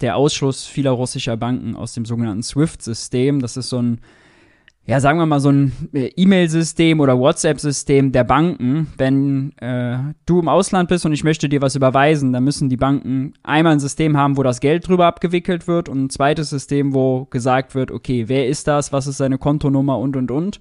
der 0.00 0.16
Ausschluss 0.16 0.66
vieler 0.66 0.90
russischer 0.90 1.36
Banken 1.36 1.76
aus 1.76 1.94
dem 1.94 2.04
sogenannten 2.04 2.42
SWIFT-System. 2.42 3.40
Das 3.40 3.56
ist 3.56 3.68
so 3.68 3.80
ein 3.80 4.00
ja, 4.86 5.00
sagen 5.00 5.18
wir 5.18 5.24
mal, 5.24 5.40
so 5.40 5.50
ein 5.50 5.72
äh, 5.94 6.10
E-Mail-System 6.14 7.00
oder 7.00 7.18
WhatsApp-System 7.18 8.12
der 8.12 8.24
Banken. 8.24 8.92
Wenn 8.98 9.56
äh, 9.58 9.96
du 10.26 10.40
im 10.40 10.48
Ausland 10.48 10.90
bist 10.90 11.06
und 11.06 11.12
ich 11.14 11.24
möchte 11.24 11.48
dir 11.48 11.62
was 11.62 11.74
überweisen, 11.74 12.34
dann 12.34 12.44
müssen 12.44 12.68
die 12.68 12.76
Banken 12.76 13.32
einmal 13.42 13.72
ein 13.72 13.80
System 13.80 14.16
haben, 14.16 14.36
wo 14.36 14.42
das 14.42 14.60
Geld 14.60 14.86
drüber 14.86 15.06
abgewickelt 15.06 15.66
wird 15.66 15.88
und 15.88 16.04
ein 16.04 16.10
zweites 16.10 16.50
System, 16.50 16.92
wo 16.92 17.24
gesagt 17.24 17.74
wird, 17.74 17.90
okay, 17.90 18.24
wer 18.28 18.46
ist 18.46 18.68
das, 18.68 18.92
was 18.92 19.06
ist 19.06 19.16
seine 19.16 19.38
Kontonummer 19.38 19.98
und, 19.98 20.16
und, 20.16 20.30
und. 20.30 20.60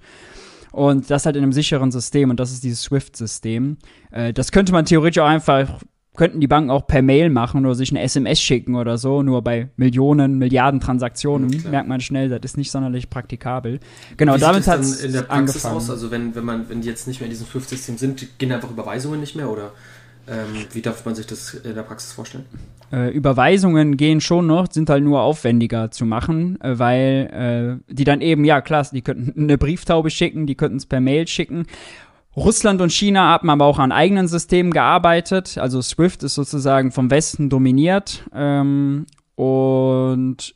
Und 0.71 1.11
das 1.11 1.25
halt 1.25 1.35
in 1.35 1.43
einem 1.43 1.53
sicheren 1.53 1.91
System 1.91 2.29
und 2.29 2.39
das 2.39 2.51
ist 2.51 2.63
dieses 2.63 2.81
SWIFT-System. 2.83 3.77
Äh, 4.11 4.31
das 4.31 4.53
könnte 4.53 4.71
man 4.71 4.85
theoretisch 4.85 5.21
auch 5.21 5.27
einfach, 5.27 5.81
könnten 6.15 6.39
die 6.39 6.47
Banken 6.47 6.69
auch 6.69 6.85
per 6.85 7.01
Mail 7.01 7.29
machen 7.29 7.65
oder 7.65 7.75
sich 7.75 7.91
eine 7.91 8.01
SMS 8.01 8.39
schicken 8.39 8.75
oder 8.75 8.97
so. 8.97 9.23
Nur 9.23 9.41
bei 9.41 9.69
Millionen, 9.77 10.37
Milliarden 10.37 10.79
Transaktionen 10.79 11.49
Ja, 11.51 11.69
merkt 11.69 11.87
man 11.87 12.01
schnell, 12.01 12.29
das 12.29 12.39
ist 12.43 12.57
nicht 12.57 12.71
sonderlich 12.71 13.09
praktikabel. 13.09 13.79
Genau, 14.17 14.35
Wie 14.35 14.39
damit 14.39 14.67
hat 14.67 14.81
es 14.81 15.03
in 15.03 15.11
der 15.11 15.23
Praxis 15.23 15.65
angefangen. 15.65 15.75
aus? 15.77 15.89
Also 15.89 16.11
wenn, 16.11 16.35
wenn 16.35 16.45
man, 16.45 16.69
wenn 16.69 16.81
die 16.81 16.87
jetzt 16.87 17.07
nicht 17.07 17.19
mehr 17.19 17.25
in 17.25 17.31
diesem 17.31 17.47
SWIFT-System 17.47 17.97
sind, 17.97 18.39
gehen 18.39 18.51
einfach 18.51 18.69
Überweisungen 18.69 19.19
nicht 19.19 19.35
mehr 19.35 19.49
oder 19.49 19.71
ähm, 20.27 20.65
wie 20.71 20.81
darf 20.81 21.03
man 21.03 21.15
sich 21.15 21.27
das 21.27 21.53
in 21.53 21.75
der 21.75 21.83
Praxis 21.83 22.13
vorstellen? 22.13 22.45
Äh, 22.91 23.09
Überweisungen 23.09 23.97
gehen 23.97 24.21
schon 24.21 24.47
noch, 24.47 24.71
sind 24.71 24.89
halt 24.89 25.03
nur 25.03 25.21
aufwendiger 25.21 25.91
zu 25.91 26.05
machen, 26.05 26.61
äh, 26.61 26.79
weil 26.79 27.81
äh, 27.89 27.93
die 27.93 28.05
dann 28.05 28.21
eben, 28.21 28.45
ja 28.45 28.61
klar, 28.61 28.87
die 28.91 29.01
könnten 29.01 29.33
eine 29.43 29.57
Brieftaube 29.57 30.09
schicken, 30.09 30.45
die 30.45 30.55
könnten 30.55 30.77
es 30.77 30.85
per 30.85 31.01
Mail 31.01 31.27
schicken. 31.27 31.65
Russland 32.35 32.81
und 32.81 32.91
China 32.91 33.27
haben 33.27 33.49
aber 33.49 33.65
auch 33.65 33.79
an 33.79 33.91
eigenen 33.91 34.27
Systemen 34.27 34.73
gearbeitet. 34.73 35.57
Also 35.57 35.81
SWIFT 35.81 36.23
ist 36.23 36.33
sozusagen 36.33 36.91
vom 36.91 37.11
Westen 37.11 37.49
dominiert. 37.49 38.27
Ähm, 38.33 39.05
und 39.35 40.55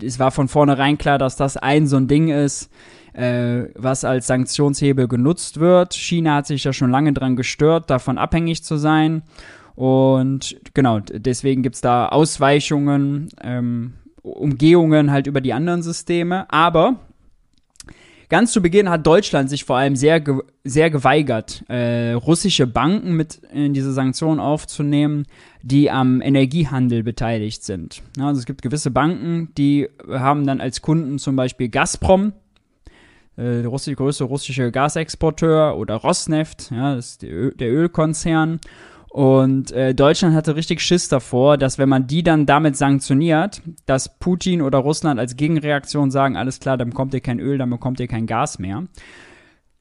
es 0.00 0.18
war 0.18 0.30
von 0.30 0.48
vornherein 0.48 0.98
klar, 0.98 1.18
dass 1.18 1.36
das 1.36 1.56
ein 1.56 1.86
so 1.86 1.96
ein 1.96 2.08
Ding 2.08 2.28
ist, 2.28 2.70
äh, 3.12 3.64
was 3.76 4.04
als 4.04 4.26
Sanktionshebel 4.26 5.06
genutzt 5.06 5.60
wird. 5.60 5.94
China 5.94 6.36
hat 6.36 6.46
sich 6.46 6.64
ja 6.64 6.72
schon 6.72 6.90
lange 6.90 7.12
dran 7.12 7.36
gestört, 7.36 7.90
davon 7.90 8.18
abhängig 8.18 8.64
zu 8.64 8.76
sein. 8.76 9.22
Und 9.74 10.56
genau, 10.74 11.00
deswegen 11.00 11.62
gibt's 11.62 11.80
da 11.80 12.08
Ausweichungen, 12.08 13.28
ähm, 13.42 13.94
Umgehungen 14.22 15.10
halt 15.10 15.26
über 15.26 15.40
die 15.40 15.52
anderen 15.52 15.82
Systeme. 15.82 16.50
Aber 16.50 16.96
ganz 18.32 18.50
zu 18.50 18.62
Beginn 18.62 18.88
hat 18.88 19.06
Deutschland 19.06 19.50
sich 19.50 19.64
vor 19.64 19.76
allem 19.76 19.94
sehr, 19.94 20.18
ge 20.18 20.40
sehr 20.64 20.88
geweigert, 20.88 21.64
äh, 21.68 22.12
russische 22.12 22.66
Banken 22.66 23.12
mit 23.12 23.34
in 23.52 23.74
diese 23.74 23.92
Sanktionen 23.92 24.40
aufzunehmen, 24.40 25.26
die 25.62 25.90
am 25.90 26.22
Energiehandel 26.22 27.02
beteiligt 27.02 27.62
sind. 27.62 28.02
Ja, 28.16 28.28
also 28.28 28.40
es 28.40 28.46
gibt 28.46 28.62
gewisse 28.62 28.90
Banken, 28.90 29.50
die 29.58 29.86
haben 30.08 30.46
dann 30.46 30.62
als 30.62 30.80
Kunden 30.80 31.18
zum 31.18 31.36
Beispiel 31.36 31.68
Gazprom, 31.68 32.32
äh, 33.36 33.60
der 33.62 33.94
größte 33.94 34.24
russische 34.24 34.72
Gasexporteur 34.72 35.76
oder 35.76 35.96
Rosneft, 35.96 36.70
ja, 36.70 36.94
das 36.94 37.10
ist 37.10 37.22
der, 37.22 37.30
Ö 37.30 37.50
der 37.54 37.70
Ölkonzern. 37.70 38.60
Und 39.12 39.72
äh, 39.72 39.94
Deutschland 39.94 40.34
hatte 40.34 40.56
richtig 40.56 40.80
Schiss 40.80 41.10
davor, 41.10 41.58
dass 41.58 41.76
wenn 41.76 41.90
man 41.90 42.06
die 42.06 42.22
dann 42.22 42.46
damit 42.46 42.78
sanktioniert, 42.78 43.60
dass 43.84 44.18
Putin 44.18 44.62
oder 44.62 44.78
Russland 44.78 45.20
als 45.20 45.36
Gegenreaktion 45.36 46.10
sagen, 46.10 46.38
alles 46.38 46.60
klar, 46.60 46.78
dann 46.78 46.88
bekommt 46.88 47.12
ihr 47.12 47.20
kein 47.20 47.38
Öl, 47.38 47.58
dann 47.58 47.68
bekommt 47.68 48.00
ihr 48.00 48.08
kein 48.08 48.26
Gas 48.26 48.58
mehr. 48.58 48.84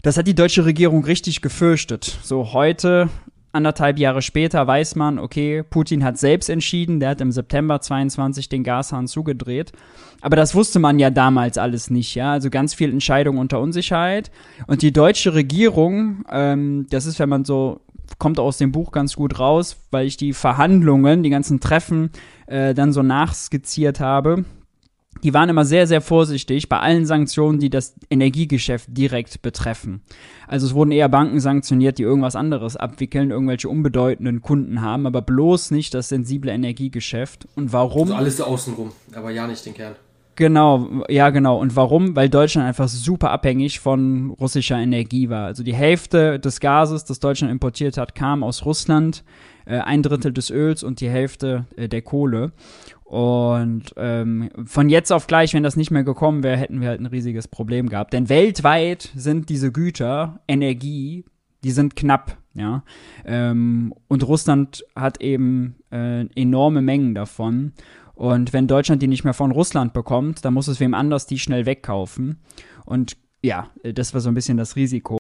Das 0.01 0.17
hat 0.17 0.27
die 0.27 0.35
deutsche 0.35 0.65
Regierung 0.65 1.05
richtig 1.05 1.41
gefürchtet. 1.41 2.19
So 2.23 2.51
heute, 2.51 3.07
anderthalb 3.53 3.99
Jahre 3.99 4.21
später, 4.21 4.67
weiß 4.67 4.95
man, 4.95 5.17
okay, 5.17 5.63
Putin 5.63 6.03
hat 6.03 6.17
selbst 6.17 6.49
entschieden, 6.49 6.99
der 6.99 7.11
hat 7.11 7.21
im 7.21 7.31
September 7.31 7.79
22 7.79 8.49
den 8.49 8.65
Gashahn 8.65 9.07
zugedreht. 9.07 9.71
Aber 10.19 10.35
das 10.35 10.55
wusste 10.55 10.79
man 10.79 10.99
ja 10.99 11.09
damals 11.09 11.57
alles 11.57 11.89
nicht, 11.89 12.15
ja. 12.15 12.33
Also 12.33 12.49
ganz 12.49 12.73
viel 12.73 12.91
Entscheidung 12.91 13.37
unter 13.37 13.61
Unsicherheit. 13.61 14.29
Und 14.67 14.81
die 14.81 14.91
deutsche 14.91 15.33
Regierung, 15.33 16.25
ähm, 16.29 16.87
das 16.89 17.05
ist, 17.05 17.17
wenn 17.19 17.29
man 17.29 17.45
so 17.45 17.79
kommt 18.17 18.39
aus 18.39 18.57
dem 18.57 18.71
Buch 18.71 18.91
ganz 18.91 19.15
gut 19.15 19.39
raus, 19.39 19.77
weil 19.91 20.07
ich 20.07 20.17
die 20.17 20.33
Verhandlungen, 20.33 21.23
die 21.23 21.29
ganzen 21.29 21.59
Treffen 21.59 22.11
äh, 22.47 22.73
dann 22.73 22.93
so 22.93 23.01
nachskizziert 23.01 23.99
habe. 23.99 24.45
Die 25.23 25.33
waren 25.33 25.49
immer 25.49 25.65
sehr, 25.65 25.85
sehr 25.85 26.01
vorsichtig 26.01 26.67
bei 26.67 26.79
allen 26.79 27.05
Sanktionen, 27.05 27.59
die 27.59 27.69
das 27.69 27.95
Energiegeschäft 28.09 28.87
direkt 28.89 29.41
betreffen. 29.41 30.01
Also 30.47 30.65
es 30.65 30.73
wurden 30.73 30.91
eher 30.91 31.09
Banken 31.09 31.39
sanktioniert, 31.39 31.99
die 31.99 32.03
irgendwas 32.03 32.35
anderes 32.35 32.75
abwickeln, 32.75 33.29
irgendwelche 33.29 33.69
unbedeutenden 33.69 34.41
Kunden 34.41 34.81
haben, 34.81 35.05
aber 35.05 35.21
bloß 35.21 35.71
nicht 35.71 35.93
das 35.93 36.09
sensible 36.09 36.51
Energiegeschäft. 36.51 37.47
Und 37.55 37.71
warum? 37.71 38.03
Also 38.03 38.15
alles 38.15 38.41
außenrum, 38.41 38.91
aber 39.13 39.29
ja 39.31 39.45
nicht 39.47 39.65
den 39.65 39.75
Kern. 39.75 39.95
Genau, 40.41 41.03
ja 41.07 41.29
genau. 41.29 41.59
Und 41.59 41.75
warum? 41.75 42.15
Weil 42.15 42.27
Deutschland 42.27 42.67
einfach 42.67 42.87
super 42.87 43.29
abhängig 43.29 43.79
von 43.79 44.31
russischer 44.31 44.79
Energie 44.79 45.29
war. 45.29 45.45
Also 45.45 45.61
die 45.61 45.75
Hälfte 45.75 46.39
des 46.39 46.59
Gases, 46.59 47.05
das 47.05 47.19
Deutschland 47.19 47.51
importiert 47.51 47.95
hat, 47.95 48.15
kam 48.15 48.41
aus 48.41 48.65
Russland, 48.65 49.23
äh, 49.67 49.77
ein 49.77 50.01
Drittel 50.01 50.33
des 50.33 50.49
Öls 50.49 50.81
und 50.81 50.99
die 50.99 51.11
Hälfte 51.11 51.65
äh, 51.75 51.87
der 51.87 52.01
Kohle. 52.01 52.53
Und 53.03 53.93
ähm, 53.97 54.49
von 54.65 54.89
jetzt 54.89 55.11
auf 55.11 55.27
gleich, 55.27 55.53
wenn 55.53 55.61
das 55.61 55.75
nicht 55.75 55.91
mehr 55.91 56.03
gekommen 56.03 56.41
wäre, 56.41 56.57
hätten 56.57 56.81
wir 56.81 56.87
halt 56.87 57.01
ein 57.01 57.05
riesiges 57.05 57.47
Problem 57.47 57.87
gehabt. 57.87 58.11
Denn 58.11 58.27
weltweit 58.27 59.11
sind 59.15 59.47
diese 59.47 59.71
Güter, 59.71 60.39
Energie, 60.47 61.23
die 61.63 61.71
sind 61.71 61.95
knapp, 61.95 62.35
ja. 62.55 62.83
Ähm, 63.25 63.93
und 64.07 64.27
Russland 64.27 64.83
hat 64.95 65.21
eben 65.21 65.75
äh, 65.91 66.25
enorme 66.33 66.81
Mengen 66.81 67.13
davon. 67.13 67.73
Und 68.21 68.53
wenn 68.53 68.67
Deutschland 68.67 69.01
die 69.01 69.07
nicht 69.07 69.23
mehr 69.23 69.33
von 69.33 69.49
Russland 69.49 69.93
bekommt, 69.93 70.45
dann 70.45 70.53
muss 70.53 70.67
es 70.67 70.79
wem 70.79 70.93
anders 70.93 71.25
die 71.25 71.39
schnell 71.39 71.65
wegkaufen. 71.65 72.39
Und 72.85 73.17
ja, 73.41 73.71
das 73.81 74.13
war 74.13 74.21
so 74.21 74.29
ein 74.29 74.35
bisschen 74.35 74.57
das 74.57 74.75
Risiko. 74.75 75.17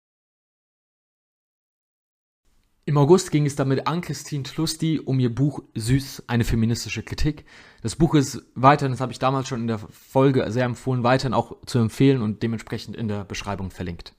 Im 2.86 2.96
August 2.96 3.30
ging 3.32 3.44
es 3.44 3.54
dann 3.54 3.68
mit 3.68 3.86
Ann-Christine 3.86 4.44
Tlusti 4.44 4.98
um 4.98 5.20
ihr 5.20 5.34
Buch 5.34 5.62
Süß, 5.74 6.24
eine 6.26 6.44
feministische 6.44 7.02
Kritik. 7.02 7.44
Das 7.82 7.96
Buch 7.96 8.14
ist 8.14 8.42
weiterhin, 8.54 8.92
das 8.92 9.02
habe 9.02 9.12
ich 9.12 9.18
damals 9.18 9.46
schon 9.46 9.60
in 9.60 9.66
der 9.66 9.78
Folge 9.78 10.50
sehr 10.50 10.64
empfohlen, 10.64 11.02
weiterhin 11.02 11.34
auch 11.34 11.54
zu 11.66 11.78
empfehlen 11.78 12.22
und 12.22 12.42
dementsprechend 12.42 12.96
in 12.96 13.08
der 13.08 13.26
Beschreibung 13.26 13.70
verlinkt. 13.70 14.14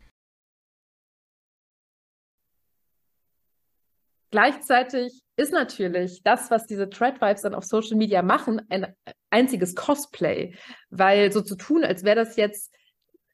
Gleichzeitig 4.32 5.22
ist 5.38 5.54
natürlich 5.54 6.22
das, 6.24 6.52
was 6.52 6.66
diese 6.66 6.90
Thread-Vibes 6.90 7.44
dann 7.44 7.54
auf 7.54 7.64
Social 7.64 7.96
Media 7.96 8.22
machen, 8.22 8.62
ein 8.70 8.94
einziges 9.30 9.76
Cosplay, 9.76 10.56
weil 10.90 11.32
so 11.32 11.42
zu 11.42 11.56
tun, 11.56 11.84
als 11.84 12.04
wäre 12.04 12.16
das 12.16 12.36
jetzt 12.36 12.74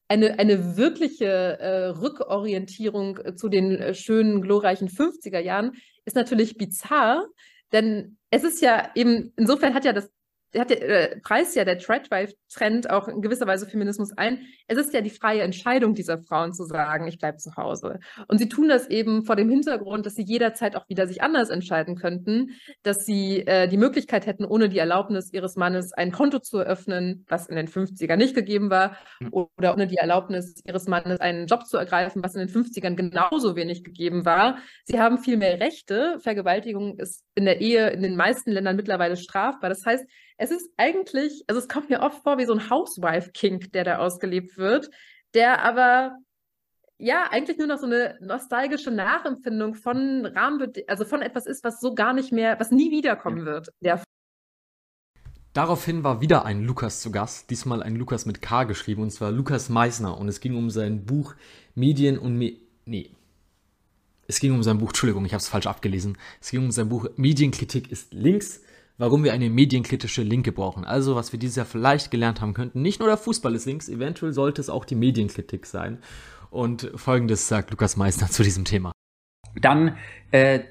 eine, 0.07 0.37
eine 0.37 0.77
wirkliche 0.77 1.59
äh, 1.59 1.85
Rückorientierung 1.87 3.17
äh, 3.17 3.35
zu 3.35 3.49
den 3.49 3.71
äh, 3.71 3.93
schönen, 3.93 4.41
glorreichen 4.41 4.89
50er 4.89 5.39
Jahren, 5.39 5.71
ist 6.05 6.15
natürlich 6.15 6.57
bizarr, 6.57 7.25
denn 7.71 8.17
es 8.29 8.43
ist 8.43 8.61
ja 8.61 8.91
eben, 8.95 9.33
insofern 9.37 9.73
hat 9.73 9.85
ja 9.85 9.93
das 9.93 10.11
hat 10.61 10.69
der, 10.69 11.13
äh, 11.13 11.19
preist 11.19 11.55
ja 11.55 11.65
der 11.65 11.79
Tradwife-Trend 11.79 12.89
auch 12.89 13.07
in 13.07 13.21
gewisser 13.21 13.47
Weise 13.47 13.67
Feminismus 13.67 14.15
ein. 14.17 14.45
Es 14.67 14.77
ist 14.77 14.93
ja 14.93 15.01
die 15.01 15.09
freie 15.09 15.41
Entscheidung 15.41 15.95
dieser 15.95 16.19
Frauen 16.19 16.53
zu 16.53 16.65
sagen, 16.65 17.07
ich 17.07 17.17
bleibe 17.17 17.37
zu 17.37 17.55
Hause. 17.55 17.99
Und 18.27 18.37
sie 18.37 18.49
tun 18.49 18.69
das 18.69 18.87
eben 18.89 19.23
vor 19.23 19.35
dem 19.35 19.49
Hintergrund, 19.49 20.05
dass 20.05 20.15
sie 20.15 20.23
jederzeit 20.23 20.75
auch 20.75 20.87
wieder 20.89 21.07
sich 21.07 21.21
anders 21.21 21.49
entscheiden 21.49 21.95
könnten, 21.95 22.51
dass 22.83 23.05
sie 23.05 23.45
äh, 23.47 23.67
die 23.67 23.77
Möglichkeit 23.77 24.25
hätten, 24.25 24.45
ohne 24.45 24.69
die 24.69 24.77
Erlaubnis 24.77 25.33
ihres 25.33 25.55
Mannes 25.55 25.93
ein 25.93 26.11
Konto 26.11 26.39
zu 26.39 26.59
eröffnen, 26.59 27.25
was 27.27 27.47
in 27.47 27.55
den 27.55 27.67
50ern 27.67 28.17
nicht 28.17 28.35
gegeben 28.35 28.69
war, 28.69 28.97
hm. 29.19 29.29
oder 29.31 29.73
ohne 29.73 29.87
die 29.87 29.97
Erlaubnis 29.97 30.61
ihres 30.65 30.87
Mannes 30.87 31.19
einen 31.19 31.47
Job 31.47 31.65
zu 31.65 31.77
ergreifen, 31.77 32.23
was 32.23 32.35
in 32.35 32.47
den 32.47 32.49
50ern 32.49 32.95
genauso 32.95 33.55
wenig 33.55 33.83
gegeben 33.83 34.25
war. 34.25 34.57
Sie 34.85 34.99
haben 34.99 35.17
viel 35.17 35.37
mehr 35.37 35.59
Rechte. 35.59 36.19
Vergewaltigung 36.19 36.99
ist 36.99 37.23
in 37.35 37.45
der 37.45 37.61
Ehe 37.61 37.89
in 37.89 38.01
den 38.01 38.15
meisten 38.15 38.51
Ländern 38.51 38.75
mittlerweile 38.75 39.17
strafbar. 39.17 39.69
Das 39.69 39.85
heißt, 39.85 40.05
es 40.37 40.51
ist 40.51 40.69
eigentlich, 40.77 41.43
also 41.47 41.59
es 41.59 41.67
kommt 41.67 41.89
mir 41.89 42.01
oft 42.01 42.23
vor 42.23 42.37
wie 42.37 42.45
so 42.45 42.53
ein 42.53 42.69
Housewife-Kink, 42.69 43.71
der 43.73 43.83
da 43.83 43.97
ausgelebt 43.97 44.57
wird, 44.57 44.89
der 45.33 45.63
aber 45.63 46.17
ja 46.97 47.27
eigentlich 47.31 47.57
nur 47.57 47.67
noch 47.67 47.79
so 47.79 47.85
eine 47.85 48.17
nostalgische 48.21 48.91
Nachempfindung 48.91 49.75
von 49.75 50.25
Rahmenbedingungen, 50.25 50.89
also 50.89 51.05
von 51.05 51.21
etwas 51.21 51.45
ist, 51.45 51.63
was 51.63 51.79
so 51.79 51.93
gar 51.93 52.13
nicht 52.13 52.31
mehr, 52.31 52.59
was 52.59 52.71
nie 52.71 52.91
wiederkommen 52.91 53.45
wird. 53.45 53.69
Daraufhin 55.53 56.03
war 56.03 56.19
wieder 56.19 56.45
ein 56.45 56.63
Lukas 56.63 57.01
zu 57.01 57.11
Gast, 57.11 57.51
diesmal 57.51 57.83
ein 57.83 57.95
Lukas 57.95 58.25
mit 58.25 58.41
K 58.41 58.63
geschrieben, 58.63 59.03
und 59.03 59.11
zwar 59.11 59.31
Lukas 59.31 59.69
Meisner. 59.69 60.17
Und 60.17 60.27
es 60.27 60.39
ging 60.39 60.55
um 60.55 60.71
sein 60.71 61.05
Buch 61.05 61.35
Medien 61.75 62.17
und 62.17 62.37
Me 62.37 62.53
nee. 62.85 63.11
Es 64.25 64.39
ging 64.39 64.53
um 64.53 64.63
sein 64.63 64.79
Buch, 64.79 64.89
Entschuldigung, 64.89 65.25
ich 65.25 65.33
habe 65.33 65.41
es 65.41 65.49
falsch 65.49 65.67
abgelesen. 65.67 66.17
Es 66.41 66.49
ging 66.49 66.63
um 66.63 66.71
sein 66.71 66.89
Buch 66.89 67.07
Medienkritik 67.17 67.91
ist 67.91 68.13
links 68.13 68.61
warum 68.97 69.23
wir 69.23 69.33
eine 69.33 69.49
medienkritische 69.49 70.23
Linke 70.23 70.51
brauchen. 70.51 70.85
Also, 70.85 71.15
was 71.15 71.31
wir 71.31 71.39
dieses 71.39 71.55
Jahr 71.55 71.65
vielleicht 71.65 72.11
gelernt 72.11 72.41
haben 72.41 72.53
könnten, 72.53 72.81
nicht 72.81 72.99
nur 72.99 73.07
der 73.07 73.17
Fußball 73.17 73.55
ist 73.55 73.65
links, 73.65 73.89
eventuell 73.89 74.33
sollte 74.33 74.61
es 74.61 74.69
auch 74.69 74.85
die 74.85 74.95
Medienkritik 74.95 75.65
sein. 75.65 75.99
Und 76.49 76.91
folgendes 76.95 77.47
sagt 77.47 77.71
Lukas 77.71 77.97
Meister 77.97 78.27
zu 78.29 78.43
diesem 78.43 78.65
Thema. 78.65 78.91
Dann 79.59 79.97
äh, 80.31 80.61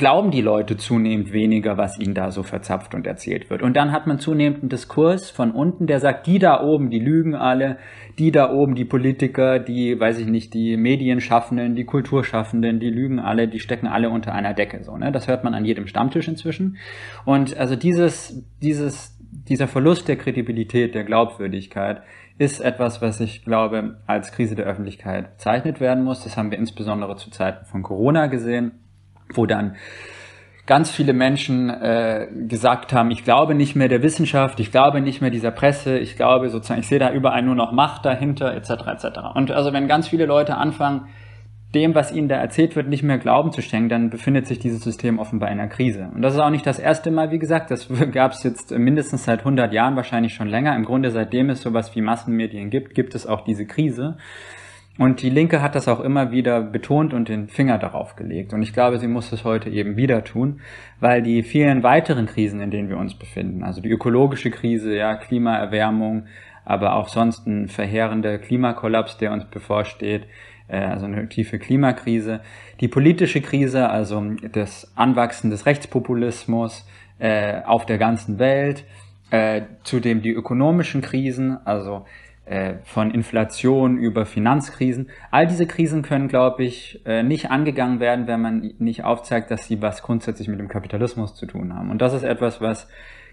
glauben 0.00 0.30
die 0.30 0.40
Leute 0.40 0.78
zunehmend 0.78 1.30
weniger, 1.30 1.76
was 1.76 1.98
ihnen 1.98 2.14
da 2.14 2.30
so 2.30 2.42
verzapft 2.42 2.94
und 2.94 3.06
erzählt 3.06 3.50
wird. 3.50 3.60
Und 3.60 3.76
dann 3.76 3.92
hat 3.92 4.06
man 4.06 4.18
zunehmend 4.18 4.62
einen 4.62 4.70
Diskurs 4.70 5.28
von 5.28 5.50
unten, 5.50 5.86
der 5.86 6.00
sagt, 6.00 6.26
die 6.26 6.38
da 6.38 6.62
oben, 6.62 6.88
die 6.88 6.98
lügen 6.98 7.34
alle, 7.34 7.76
die 8.18 8.32
da 8.32 8.50
oben, 8.50 8.74
die 8.74 8.86
Politiker, 8.86 9.58
die, 9.58 10.00
weiß 10.00 10.18
ich 10.18 10.26
nicht, 10.26 10.54
die 10.54 10.78
Medienschaffenden, 10.78 11.74
die 11.74 11.84
Kulturschaffenden, 11.84 12.80
die 12.80 12.88
lügen 12.88 13.18
alle, 13.18 13.46
die 13.46 13.60
stecken 13.60 13.86
alle 13.86 14.08
unter 14.08 14.32
einer 14.32 14.54
Decke. 14.54 14.82
So, 14.82 14.96
ne? 14.96 15.12
Das 15.12 15.28
hört 15.28 15.44
man 15.44 15.52
an 15.52 15.66
jedem 15.66 15.86
Stammtisch 15.86 16.28
inzwischen. 16.28 16.78
Und 17.26 17.58
also 17.58 17.76
dieses, 17.76 18.42
dieses, 18.62 19.18
dieser 19.20 19.68
Verlust 19.68 20.08
der 20.08 20.16
Kredibilität, 20.16 20.94
der 20.94 21.04
Glaubwürdigkeit, 21.04 22.00
ist 22.38 22.60
etwas, 22.60 23.02
was 23.02 23.20
ich 23.20 23.44
glaube, 23.44 23.98
als 24.06 24.32
Krise 24.32 24.54
der 24.54 24.64
Öffentlichkeit 24.64 25.32
bezeichnet 25.32 25.78
werden 25.78 26.04
muss. 26.04 26.24
Das 26.24 26.38
haben 26.38 26.50
wir 26.50 26.56
insbesondere 26.56 27.16
zu 27.16 27.30
Zeiten 27.30 27.66
von 27.66 27.82
Corona 27.82 28.28
gesehen 28.28 28.72
wo 29.34 29.46
dann 29.46 29.76
ganz 30.66 30.90
viele 30.90 31.12
Menschen 31.12 31.68
äh, 31.68 32.28
gesagt 32.46 32.92
haben, 32.92 33.10
ich 33.10 33.24
glaube 33.24 33.54
nicht 33.54 33.74
mehr 33.74 33.88
der 33.88 34.02
Wissenschaft, 34.02 34.60
ich 34.60 34.70
glaube 34.70 35.00
nicht 35.00 35.20
mehr 35.20 35.30
dieser 35.30 35.50
Presse, 35.50 35.98
ich 35.98 36.16
glaube 36.16 36.48
sozusagen, 36.48 36.80
ich 36.80 36.86
sehe 36.86 37.00
da 37.00 37.12
überall 37.12 37.42
nur 37.42 37.56
noch 37.56 37.72
Macht 37.72 38.04
dahinter, 38.04 38.54
etc. 38.54 38.70
etc. 38.86 39.06
Und 39.34 39.50
also 39.50 39.72
wenn 39.72 39.88
ganz 39.88 40.06
viele 40.06 40.26
Leute 40.26 40.56
anfangen, 40.56 41.08
dem, 41.74 41.94
was 41.94 42.12
ihnen 42.12 42.28
da 42.28 42.36
erzählt 42.36 42.74
wird, 42.74 42.88
nicht 42.88 43.02
mehr 43.02 43.18
Glauben 43.18 43.52
zu 43.52 43.62
schenken, 43.62 43.88
dann 43.88 44.10
befindet 44.10 44.46
sich 44.46 44.58
dieses 44.58 44.82
System 44.82 45.18
offenbar 45.18 45.50
in 45.50 45.60
einer 45.60 45.68
Krise. 45.68 46.08
Und 46.14 46.22
das 46.22 46.34
ist 46.34 46.40
auch 46.40 46.50
nicht 46.50 46.66
das 46.66 46.78
erste 46.78 47.10
Mal, 47.10 47.30
wie 47.30 47.38
gesagt, 47.38 47.70
das 47.70 47.88
gab 48.12 48.32
es 48.32 48.42
jetzt 48.42 48.70
mindestens 48.70 49.24
seit 49.24 49.40
100 49.40 49.72
Jahren, 49.72 49.96
wahrscheinlich 49.96 50.34
schon 50.34 50.48
länger. 50.48 50.74
Im 50.74 50.84
Grunde, 50.84 51.10
seitdem 51.10 51.50
es 51.50 51.62
sowas 51.62 51.94
wie 51.94 52.00
Massenmedien 52.00 52.70
gibt, 52.70 52.94
gibt 52.94 53.14
es 53.14 53.26
auch 53.26 53.42
diese 53.42 53.66
Krise. 53.66 54.16
Und 54.98 55.22
die 55.22 55.30
Linke 55.30 55.62
hat 55.62 55.74
das 55.74 55.88
auch 55.88 56.00
immer 56.00 56.30
wieder 56.30 56.60
betont 56.60 57.14
und 57.14 57.28
den 57.28 57.48
Finger 57.48 57.78
darauf 57.78 58.16
gelegt. 58.16 58.52
Und 58.52 58.62
ich 58.62 58.72
glaube, 58.72 58.98
sie 58.98 59.08
muss 59.08 59.32
es 59.32 59.44
heute 59.44 59.70
eben 59.70 59.96
wieder 59.96 60.24
tun, 60.24 60.60
weil 60.98 61.22
die 61.22 61.42
vielen 61.42 61.82
weiteren 61.82 62.26
Krisen, 62.26 62.60
in 62.60 62.70
denen 62.70 62.88
wir 62.88 62.98
uns 62.98 63.14
befinden, 63.14 63.62
also 63.62 63.80
die 63.80 63.90
ökologische 63.90 64.50
Krise, 64.50 64.94
ja, 64.94 65.14
Klimaerwärmung, 65.14 66.26
aber 66.64 66.96
auch 66.96 67.08
sonst 67.08 67.46
ein 67.46 67.68
verheerender 67.68 68.38
Klimakollaps, 68.38 69.16
der 69.16 69.32
uns 69.32 69.44
bevorsteht, 69.46 70.26
äh, 70.68 70.78
also 70.78 71.06
eine 71.06 71.28
tiefe 71.28 71.58
Klimakrise, 71.58 72.40
die 72.80 72.88
politische 72.88 73.40
Krise, 73.40 73.88
also 73.88 74.22
das 74.52 74.92
Anwachsen 74.96 75.50
des 75.50 75.66
Rechtspopulismus 75.66 76.86
äh, 77.18 77.62
auf 77.62 77.86
der 77.86 77.98
ganzen 77.98 78.38
Welt, 78.38 78.84
äh, 79.30 79.62
zudem 79.84 80.22
die 80.22 80.32
ökonomischen 80.32 81.00
Krisen, 81.00 81.58
also 81.64 82.04
von 82.84 83.12
Inflation 83.12 83.96
über 83.96 84.26
Finanzkrisen. 84.26 85.08
All 85.30 85.46
diese 85.46 85.66
Krisen 85.66 86.02
können, 86.02 86.28
glaube 86.28 86.64
ich, 86.64 87.00
äh, 87.06 87.22
nicht 87.22 87.50
angegangen 87.50 88.00
werden, 88.00 88.26
wenn 88.26 88.40
man 88.40 88.74
nicht 88.78 89.04
aufzeigt, 89.04 89.50
dass 89.50 89.66
sie 89.66 89.80
was 89.80 90.02
grundsätzlich 90.02 90.48
mit 90.48 90.58
dem 90.58 90.68
Kapitalismus 90.68 91.34
zu 91.34 91.46
tun 91.46 91.74
haben. 91.74 91.90
Und 91.90 92.02
das 92.02 92.12
ist 92.12 92.24
etwas, 92.24 92.60
was 92.60 92.88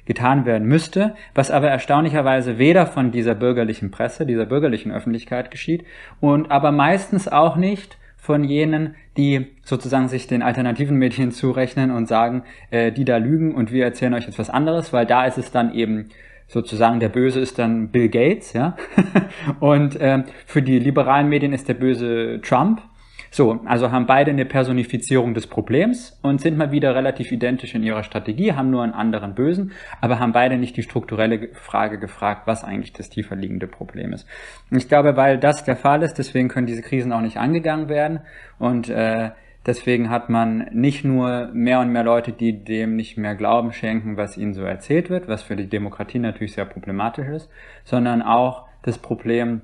getan 0.06 0.46
werden 0.46 0.68
müsste, 0.68 1.16
was 1.36 1.52
aber 1.52 1.70
erstaunlicherweise 1.70 2.58
weder 2.58 2.86
von 2.86 3.12
dieser 3.12 3.36
bürgerlichen 3.36 3.92
Presse, 3.92 4.26
dieser 4.26 4.46
bürgerlichen 4.46 4.92
Öffentlichkeit 4.92 5.52
geschieht 5.52 5.84
und 6.22 6.50
aber 6.50 6.72
meistens 6.72 7.28
auch 7.28 7.58
nicht 7.58 7.98
von 8.16 8.44
jenen, 8.44 8.96
die 9.16 9.48
sozusagen 9.64 10.08
sich 10.10 10.28
den 10.28 10.42
alternativen 10.42 10.98
Medien 10.98 11.32
zurechnen 11.32 11.92
und 11.92 12.08
sagen, 12.08 12.44
äh, 12.72 12.92
die 12.92 13.06
da 13.06 13.18
lügen 13.18 13.56
und 13.56 13.72
wir 13.72 13.84
erzählen 13.84 14.14
euch 14.14 14.28
etwas 14.28 14.50
anderes, 14.50 14.94
weil 14.94 15.06
da 15.06 15.26
ist 15.26 15.38
es 15.38 15.52
dann 15.52 15.74
eben 15.74 16.10
sozusagen 16.48 17.00
der 17.00 17.10
Böse 17.10 17.40
ist 17.40 17.60
dann 17.60 17.90
Bill 17.90 18.10
Gates, 18.10 18.54
ja. 18.54 18.76
und 19.60 19.98
ähm, 20.00 20.24
für 20.46 20.62
die 20.62 20.80
liberalen 20.80 21.30
Medien 21.30 21.54
ist 21.54 21.68
der 21.68 21.76
Böse 21.76 22.40
Trump. 22.42 22.82
So, 23.30 23.60
also 23.66 23.92
haben 23.92 24.06
beide 24.06 24.32
eine 24.32 24.46
Personifizierung 24.46 25.34
des 25.34 25.48
Problems 25.48 26.18
und 26.22 26.40
sind 26.40 26.58
mal 26.58 26.72
wieder 26.72 26.96
relativ 26.96 27.32
identisch 27.32 27.76
in 27.76 27.84
ihrer 27.84 28.04
Strategie, 28.04 28.54
haben 28.54 28.70
nur 28.70 28.84
einen 28.84 28.94
anderen 28.94 29.36
Bösen, 29.36 29.74
aber 30.00 30.20
haben 30.20 30.32
beide 30.32 30.58
nicht 30.58 30.78
die 30.78 30.84
strukturelle 30.84 31.50
Frage 31.54 32.00
gefragt, 32.00 32.44
was 32.48 32.64
eigentlich 32.64 32.94
das 32.94 33.10
tiefer 33.10 33.36
liegende 33.36 33.68
Problem 33.68 34.14
ist. 34.14 34.26
Und 34.72 34.78
ich 34.78 34.88
glaube, 34.88 35.18
weil 35.18 35.38
das 35.38 35.66
der 35.66 35.76
Fall 35.76 36.04
ist, 36.04 36.18
deswegen 36.18 36.48
können 36.48 36.68
diese 36.68 36.82
Krisen 36.82 37.12
auch 37.12 37.22
nicht 37.22 37.38
angegangen 37.38 37.90
werden 37.90 38.22
und 38.60 38.90
äh, 38.90 39.32
Deswegen 39.68 40.10
hat 40.10 40.30
man 40.30 40.70
nicht 40.72 41.04
nur 41.04 41.50
mehr 41.54 41.82
und 41.82 41.92
mehr 41.92 42.06
Leute, 42.06 42.32
die 42.32 42.64
dem 42.64 42.96
nicht 42.96 43.18
mehr 43.18 43.36
Glauben 43.36 43.74
schenken, 43.74 44.16
was 44.16 44.38
ihnen 44.38 44.54
so 44.54 44.64
erzählt 44.64 45.10
wird, 45.10 45.28
was 45.28 45.44
für 45.44 45.58
die 45.58 45.68
Demokratie 45.68 46.20
natürlich 46.20 46.54
sehr 46.54 46.66
problematisch 46.66 47.28
ist, 47.28 47.50
sondern 47.84 48.22
auch 48.22 48.66
das 48.84 48.98
Problem, 48.98 49.62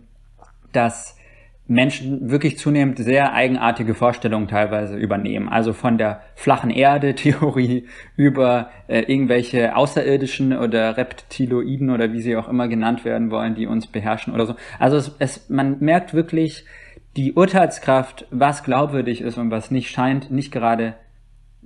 dass 0.73 1.17
Menschen 1.65 2.29
wirklich 2.29 2.57
zunehmend 2.57 2.99
sehr 2.99 3.33
eigenartige 3.33 3.95
Vorstellungen 3.95 4.49
teilweise 4.49 4.97
übernehmen. 4.97 5.47
Also 5.47 5.71
von 5.71 5.97
der 5.97 6.21
flachen 6.35 6.69
Erde-Theorie 6.69 7.87
über 8.17 8.69
äh, 8.87 9.03
irgendwelche 9.03 9.73
Außerirdischen 9.75 10.51
oder 10.57 10.97
Reptiloiden 10.97 11.89
oder 11.89 12.11
wie 12.11 12.19
sie 12.19 12.35
auch 12.35 12.49
immer 12.49 12.67
genannt 12.67 13.05
werden 13.05 13.31
wollen, 13.31 13.55
die 13.55 13.67
uns 13.67 13.87
beherrschen 13.87 14.33
oder 14.33 14.45
so. 14.45 14.55
Also 14.77 14.97
es, 14.97 15.15
es, 15.19 15.49
man 15.49 15.77
merkt 15.79 16.13
wirklich, 16.13 16.65
die 17.15 17.33
Urteilskraft, 17.33 18.25
was 18.31 18.63
glaubwürdig 18.63 19.21
ist 19.21 19.37
und 19.37 19.51
was 19.51 19.71
nicht, 19.71 19.91
scheint 19.91 20.31
nicht 20.31 20.51
gerade 20.51 20.95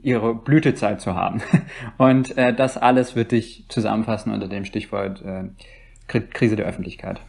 ihre 0.01 0.35
Blütezeit 0.35 1.01
zu 1.01 1.15
haben. 1.15 1.41
Und 1.97 2.37
äh, 2.37 2.53
das 2.53 2.77
alles 2.77 3.15
würde 3.15 3.35
ich 3.35 3.65
zusammenfassen 3.69 4.31
unter 4.31 4.47
dem 4.47 4.65
Stichwort 4.65 5.23
äh, 5.23 5.49
Krise 6.07 6.55
der 6.55 6.65
Öffentlichkeit. 6.65 7.19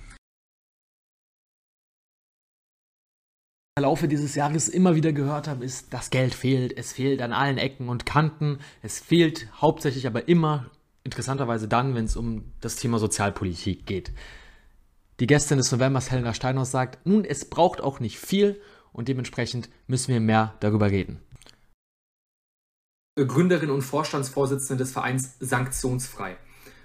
Im 3.77 3.85
Laufe 3.85 4.09
dieses 4.09 4.35
Jahres 4.35 4.69
immer 4.69 4.97
wieder 4.97 5.13
gehört 5.13 5.49
habe, 5.49 5.65
ist, 5.65 5.95
das 5.95 6.11
Geld 6.11 6.35
fehlt. 6.35 6.77
Es 6.77 6.93
fehlt 6.93 7.23
an 7.23 7.33
allen 7.33 7.59
Ecken 7.59 7.89
und 7.89 8.07
Kanten. 8.07 8.59
Es 8.83 8.99
fehlt 8.99 9.49
hauptsächlich 9.61 10.07
aber 10.07 10.29
immer, 10.29 10.71
interessanterweise 11.05 11.69
dann, 11.69 11.95
wenn 11.95 12.05
es 12.05 12.17
um 12.17 12.53
das 12.61 12.77
Thema 12.77 12.99
Sozialpolitik 12.99 13.87
geht. 13.87 14.13
Die 15.21 15.27
Gästin 15.27 15.59
des 15.59 15.73
Novembers, 15.73 16.11
Helena 16.11 16.33
Steinhaus, 16.33 16.71
sagt, 16.71 17.05
nun, 17.05 17.25
es 17.25 17.45
braucht 17.45 17.81
auch 17.81 17.99
nicht 17.99 18.19
viel 18.19 18.61
und 18.93 19.09
dementsprechend 19.09 19.69
müssen 19.89 20.13
wir 20.13 20.21
mehr 20.21 20.55
darüber 20.61 20.91
reden. 20.91 21.21
Gründerin 23.17 23.71
und 23.71 23.83
Vorstandsvorsitzende 23.83 24.85
des 24.85 24.93
Vereins 24.93 25.35
Sanktionsfrei. 25.41 26.37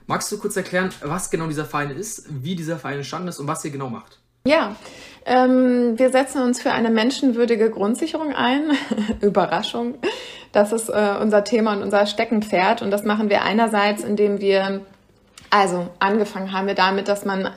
Magst 0.07 0.31
du 0.31 0.39
kurz 0.39 0.57
erklären, 0.57 0.89
was 1.01 1.29
genau 1.29 1.47
dieser 1.47 1.65
Verein 1.65 1.91
ist, 1.91 2.25
wie 2.29 2.55
dieser 2.55 2.77
Verein 2.77 2.97
entstanden 2.97 3.27
ist 3.27 3.39
und 3.39 3.47
was 3.47 3.63
ihr 3.65 3.71
genau 3.71 3.89
macht? 3.89 4.19
Ja, 4.45 4.75
ähm, 5.25 5.97
wir 5.97 6.09
setzen 6.09 6.41
uns 6.41 6.61
für 6.61 6.71
eine 6.71 6.89
menschenwürdige 6.89 7.69
Grundsicherung 7.69 8.33
ein. 8.33 8.71
Überraschung. 9.21 9.95
Das 10.51 10.73
ist 10.73 10.89
äh, 10.89 11.15
unser 11.21 11.43
Thema 11.43 11.73
und 11.73 11.83
unser 11.83 12.05
Steckenpferd. 12.05 12.81
Und 12.81 12.91
das 12.91 13.03
machen 13.05 13.29
wir 13.29 13.43
einerseits, 13.43 14.03
indem 14.03 14.41
wir, 14.41 14.81
also 15.49 15.87
angefangen 15.99 16.51
haben 16.51 16.67
wir 16.67 16.75
damit, 16.75 17.07
dass 17.07 17.23
man 17.23 17.51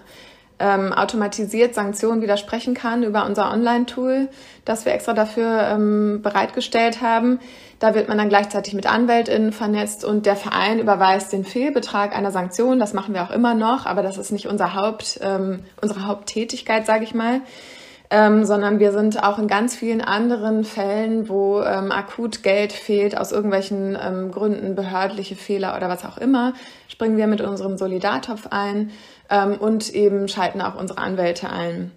ähm, 0.59 0.92
automatisiert 0.92 1.75
Sanktionen 1.75 2.23
widersprechen 2.23 2.75
kann 2.75 3.03
über 3.03 3.27
unser 3.27 3.53
Online-Tool, 3.53 4.29
das 4.64 4.85
wir 4.85 4.92
extra 4.92 5.12
dafür 5.12 5.69
ähm, 5.71 6.21
bereitgestellt 6.23 7.03
haben. 7.03 7.40
Da 7.79 7.95
wird 7.95 8.09
man 8.09 8.16
dann 8.16 8.31
gleichzeitig 8.31 8.73
mit 8.73 8.90
AnwältInnen 8.90 9.53
vernetzt 9.53 10.05
und 10.05 10.25
der 10.25 10.37
Verein 10.37 10.79
überweist 10.79 11.33
den 11.33 11.45
Fehlbetrag 11.45 12.16
einer 12.16 12.31
Sanktion. 12.31 12.79
Das 12.79 12.95
machen 12.95 13.12
wir 13.12 13.23
auch 13.23 13.31
immer 13.31 13.55
noch, 13.55 13.85
aber 13.85 14.03
das 14.03 14.16
ist 14.16 14.33
nicht 14.33 14.47
unser 14.47 14.75
Haupt, 14.75 15.21
ähm, 15.23 15.61
unsere 15.83 16.07
Haupttätigkeit, 16.07 16.87
sage 16.87 17.05
ich 17.05 17.14
mal. 17.14 17.42
Ähm, 18.09 18.45
sondern 18.45 18.79
wir 18.79 18.92
sind 18.92 19.21
auch 19.25 19.37
in 19.37 19.49
ganz 19.49 19.75
vielen 19.75 20.01
anderen 20.01 20.62
Fällen, 20.62 21.29
wo 21.29 21.61
ähm, 21.62 21.90
akut 21.90 22.45
Geld 22.45 22.73
fehlt, 22.73 23.19
aus 23.19 23.33
irgendwelchen 23.33 23.99
ähm, 24.01 24.31
Gründen, 24.31 24.77
behördliche 24.77 25.35
Fehler 25.35 25.77
oder 25.77 25.88
was 25.88 26.05
auch 26.05 26.16
immer, 26.16 26.53
springen 26.87 27.16
wir 27.16 27.27
mit 27.27 27.40
unserem 27.40 27.77
Solidartopf 27.77 28.47
ein 28.51 28.92
ähm, 29.31 29.57
und 29.59 29.95
eben 29.95 30.29
schalten 30.29 30.61
auch 30.61 30.79
unsere 30.79 30.99
Anwälte 30.99 31.51
ein. 31.51 31.93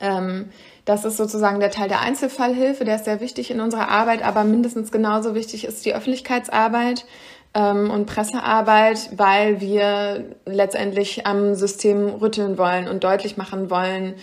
Ähm, 0.00 0.50
das 0.84 1.04
ist 1.04 1.16
sozusagen 1.16 1.60
der 1.60 1.70
Teil 1.70 1.88
der 1.88 2.00
Einzelfallhilfe, 2.00 2.84
der 2.84 2.96
ist 2.96 3.04
sehr 3.04 3.20
wichtig 3.20 3.50
in 3.50 3.60
unserer 3.60 3.88
Arbeit, 3.88 4.24
aber 4.24 4.42
mindestens 4.42 4.90
genauso 4.90 5.34
wichtig 5.34 5.64
ist 5.64 5.84
die 5.84 5.94
Öffentlichkeitsarbeit 5.94 7.04
ähm, 7.54 7.90
und 7.90 8.06
Pressearbeit, 8.06 9.10
weil 9.16 9.60
wir 9.60 10.24
letztendlich 10.44 11.26
am 11.26 11.54
System 11.54 12.08
rütteln 12.08 12.58
wollen 12.58 12.88
und 12.88 13.04
deutlich 13.04 13.36
machen 13.36 13.70
wollen, 13.70 14.14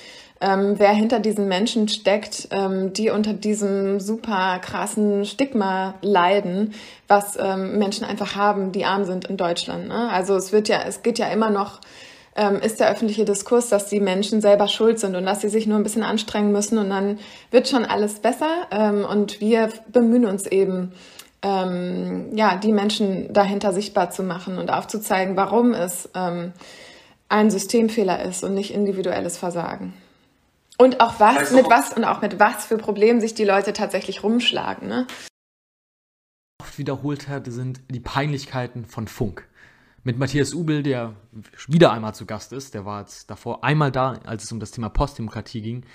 ähm, 0.42 0.76
wer 0.78 0.92
hinter 0.92 1.20
diesen 1.20 1.48
Menschen 1.48 1.88
steckt, 1.90 2.48
ähm, 2.52 2.94
die 2.94 3.10
unter 3.10 3.34
diesem 3.34 4.00
super 4.00 4.60
krassen 4.60 5.26
Stigma 5.26 5.96
leiden, 6.02 6.74
was 7.08 7.38
ähm, 7.38 7.78
Menschen 7.78 8.06
einfach 8.06 8.36
haben, 8.36 8.72
die 8.72 8.86
arm 8.86 9.04
sind 9.04 9.26
in 9.26 9.36
Deutschland. 9.36 9.90
Ne? 9.90 10.10
Also 10.10 10.36
es 10.36 10.54
wird 10.54 10.70
ja, 10.70 10.80
es 10.88 11.04
geht 11.04 11.20
ja 11.20 11.28
immer 11.28 11.50
noch 11.50 11.82
ähm, 12.40 12.56
ist 12.62 12.80
der 12.80 12.90
öffentliche 12.90 13.26
Diskurs, 13.26 13.68
dass 13.68 13.88
die 13.88 14.00
Menschen 14.00 14.40
selber 14.40 14.70
schuld 14.70 14.98
sind 14.98 15.18
und 15.18 15.26
dass 15.26 15.42
sie 15.42 15.50
sich 15.50 15.68
nur 15.68 15.78
ein 15.78 15.84
bisschen 15.84 16.04
anstrengen 16.04 16.54
müssen 16.54 16.78
und 16.78 16.90
dann 16.90 17.20
wird 17.52 17.68
schon 17.68 17.84
alles 17.84 18.22
besser. 18.22 18.68
Ähm, 18.72 19.04
und 19.04 19.42
wir 19.42 19.70
bemühen 19.92 20.26
uns 20.26 20.48
eben, 20.48 20.94
ähm, 21.42 22.30
ja, 22.34 22.56
die 22.56 22.72
Menschen 22.72 23.34
dahinter 23.34 23.74
sichtbar 23.74 24.12
zu 24.12 24.24
machen 24.24 24.58
und 24.58 24.72
aufzuzeigen, 24.72 25.36
warum 25.36 25.74
es 25.74 26.10
ähm, 26.16 26.54
ein 27.28 27.52
Systemfehler 27.52 28.24
ist 28.24 28.46
und 28.46 28.54
nicht 28.54 28.74
individuelles 28.74 29.38
Versagen. 29.38 29.94
Und 30.78 31.02
auch 31.02 31.20
was, 31.20 31.38
also, 31.38 31.56
mit 31.58 31.70
was 31.70 31.92
und 31.92 32.06
auch 32.06 32.22
mit 32.22 32.40
was 32.40 32.66
für 32.66 32.78
Problemen 32.78 33.20
sich 33.20 33.34
die 33.34 33.44
Leute 33.44 33.74
tatsächlich 33.74 34.24
rumschlagen. 34.24 34.88
Ne? 34.88 35.08
Oft 36.62 36.78
wiederholt 36.78 37.28
hat, 37.28 37.48
sind 37.48 37.82
die 37.90 38.00
Peinlichkeiten 38.00 38.86
von 38.86 39.10
Funk 39.10 39.49
mit 40.04 40.18
Matthias 40.18 40.54
Ubel, 40.54 40.84
der 40.84 41.14
wieder 41.68 41.92
einmal 41.92 42.14
zu 42.14 42.26
Gast 42.26 42.54
ist. 42.54 42.74
Der 42.74 42.86
war 42.86 43.02
jetzt 43.02 43.30
davor 43.30 43.64
einmal 43.64 43.92
da, 43.92 44.20
als 44.26 44.44
es 44.44 44.52
um 44.52 44.60
das 44.60 44.72
Thema 44.72 44.90
Postdemokratie 44.90 45.62
ging. 45.62 45.86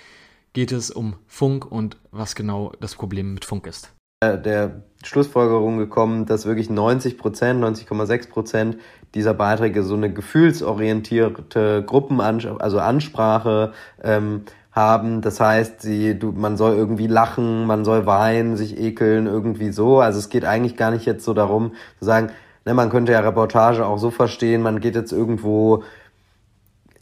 Geht 0.53 0.71
es 0.71 0.91
um 0.91 1.15
Funk 1.27 1.69
und 1.69 1.97
was 2.11 2.35
genau 2.35 2.71
das 2.79 2.95
Problem 2.95 3.33
mit 3.33 3.45
Funk 3.45 3.67
ist. 3.67 3.91
Der 4.23 4.83
Schlussfolgerung 5.03 5.77
gekommen, 5.77 6.25
dass 6.25 6.45
wirklich 6.45 6.69
90 6.69 7.17
Prozent, 7.17 7.63
90,6 7.63 8.29
Prozent 8.29 8.77
dieser 9.13 9.33
Beiträge 9.33 9.83
so 9.83 9.95
eine 9.95 10.11
gefühlsorientierte 10.11 11.83
Gruppenansprache, 11.85 12.61
also 12.61 12.79
Ansprache 12.79 13.73
ähm, 14.01 14.43
haben. 14.71 15.21
Das 15.21 15.39
heißt, 15.39 15.81
sie, 15.81 16.17
du, 16.17 16.31
man 16.31 16.57
soll 16.57 16.75
irgendwie 16.75 17.07
lachen, 17.07 17.65
man 17.65 17.85
soll 17.85 18.05
weinen, 18.05 18.57
sich 18.57 18.79
ekeln, 18.79 19.27
irgendwie 19.27 19.71
so. 19.71 19.99
Also 19.99 20.19
es 20.19 20.29
geht 20.29 20.45
eigentlich 20.45 20.75
gar 20.75 20.91
nicht 20.91 21.05
jetzt 21.05 21.23
so 21.23 21.33
darum 21.33 21.73
zu 21.99 22.05
sagen, 22.05 22.31
Ne, 22.65 22.73
man 22.73 22.89
könnte 22.89 23.11
ja 23.11 23.19
Reportage 23.19 23.85
auch 23.85 23.99
so 23.99 24.09
verstehen, 24.09 24.63
man 24.63 24.79
geht 24.79 24.95
jetzt 24.95 25.11
irgendwo, 25.11 25.83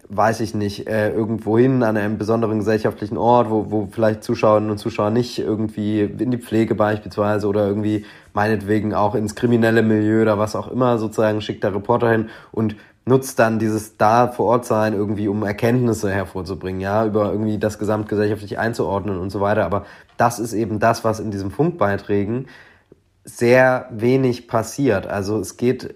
weiß 0.09 0.41
ich 0.41 0.53
nicht, 0.53 0.87
äh, 0.87 1.11
irgendwo 1.13 1.57
hin 1.57 1.83
an 1.83 1.95
einem 1.95 2.17
besonderen 2.17 2.59
gesellschaftlichen 2.59 3.17
Ort, 3.17 3.49
wo, 3.49 3.71
wo 3.71 3.87
vielleicht 3.89 4.25
Zuschauerinnen 4.25 4.69
und 4.69 4.77
Zuschauer 4.77 5.09
nicht 5.09 5.39
irgendwie 5.39 6.01
in 6.01 6.31
die 6.31 6.37
Pflege 6.37 6.75
beispielsweise 6.75 7.47
oder 7.47 7.65
irgendwie 7.65 8.05
meinetwegen 8.33 8.93
auch 8.93 9.15
ins 9.15 9.35
kriminelle 9.35 9.83
Milieu 9.83 10.23
oder 10.23 10.37
was 10.37 10.57
auch 10.57 10.69
immer 10.69 10.97
sozusagen 10.97 11.39
schickt 11.39 11.63
der 11.63 11.73
Reporter 11.73 12.11
hin 12.11 12.29
und 12.51 12.75
nutzt 13.05 13.39
dann 13.39 13.57
dieses 13.57 13.95
da 13.97 14.27
vor 14.27 14.47
Ort 14.47 14.65
sein 14.65 14.93
irgendwie, 14.93 15.29
um 15.29 15.43
Erkenntnisse 15.43 16.11
hervorzubringen, 16.11 16.81
ja, 16.81 17.05
über 17.05 17.31
irgendwie 17.31 17.57
das 17.57 17.79
gesamtgesellschaftlich 17.79 18.59
einzuordnen 18.59 19.17
und 19.17 19.29
so 19.29 19.39
weiter. 19.39 19.65
Aber 19.65 19.85
das 20.17 20.39
ist 20.39 20.53
eben 20.53 20.79
das, 20.79 21.05
was 21.05 21.21
in 21.21 21.31
diesen 21.31 21.51
Funkbeiträgen 21.51 22.47
sehr 23.23 23.87
wenig 23.91 24.47
passiert. 24.47 25.07
Also 25.07 25.39
es 25.39 25.57
geht 25.57 25.95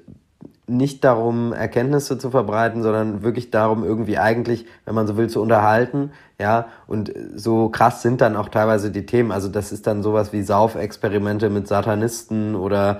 nicht 0.70 1.04
darum, 1.06 1.54
Erkenntnisse 1.54 2.18
zu 2.18 2.30
verbreiten, 2.30 2.84
sondern 2.84 3.24
wirklich 3.24 3.52
darum, 3.52 3.86
irgendwie 3.86 4.18
eigentlich, 4.18 4.66
wenn 4.86 4.96
man 4.96 5.08
so 5.08 5.16
will, 5.16 5.30
zu 5.30 5.42
unterhalten. 5.42 6.12
Ja, 6.40 6.68
und 6.88 7.12
so 7.36 7.70
krass 7.70 8.02
sind 8.02 8.22
dann 8.22 8.36
auch 8.36 8.50
teilweise 8.50 8.92
die 8.92 9.06
Themen. 9.06 9.32
Also 9.32 9.48
das 9.48 9.72
ist 9.72 9.88
dann 9.88 10.04
sowas 10.04 10.34
wie 10.34 10.44
Saufexperimente 10.44 11.50
mit 11.50 11.68
Satanisten 11.68 12.56
oder 12.56 13.00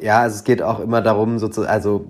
ja, 0.00 0.20
also 0.20 0.36
es 0.36 0.44
geht 0.44 0.60
auch 0.60 0.80
immer 0.80 1.00
darum, 1.02 1.38
sozusagen, 1.38 1.72
also 1.72 2.06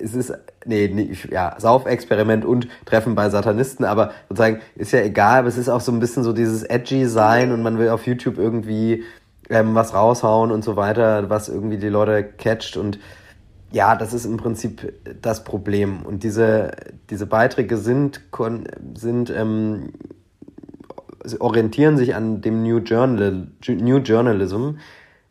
es 0.00 0.14
ist, 0.14 0.32
nee, 0.66 0.90
nee 0.92 1.16
ja, 1.30 1.54
Saufexperiment 1.58 2.44
und 2.44 2.68
Treffen 2.86 3.14
bei 3.14 3.30
Satanisten, 3.30 3.84
aber 3.84 4.10
sozusagen 4.28 4.60
ist 4.74 4.92
ja 4.92 5.00
egal, 5.00 5.40
aber 5.40 5.48
es 5.48 5.56
ist 5.56 5.68
auch 5.68 5.80
so 5.80 5.92
ein 5.92 6.00
bisschen 6.00 6.24
so 6.24 6.32
dieses 6.32 6.64
edgy 6.64 7.06
sein 7.06 7.52
und 7.52 7.62
man 7.62 7.78
will 7.78 7.90
auf 7.90 8.06
YouTube 8.06 8.36
irgendwie 8.36 9.04
ähm, 9.48 9.74
was 9.74 9.94
raushauen 9.94 10.50
und 10.50 10.64
so 10.64 10.76
weiter, 10.76 11.30
was 11.30 11.48
irgendwie 11.48 11.78
die 11.78 11.88
Leute 11.88 12.24
catcht 12.24 12.76
und 12.76 12.98
ja, 13.72 13.94
das 13.94 14.12
ist 14.12 14.24
im 14.24 14.36
Prinzip 14.36 14.92
das 15.22 15.44
Problem. 15.44 16.02
Und 16.02 16.24
diese, 16.24 16.72
diese 17.08 17.26
Beiträge 17.26 17.76
sind, 17.76 18.20
sind 18.94 19.30
ähm, 19.30 19.92
orientieren 21.38 21.96
sich 21.96 22.14
an 22.14 22.40
dem 22.40 22.62
New, 22.62 22.78
Journal, 22.78 23.46
New 23.68 23.98
Journalism, 23.98 24.78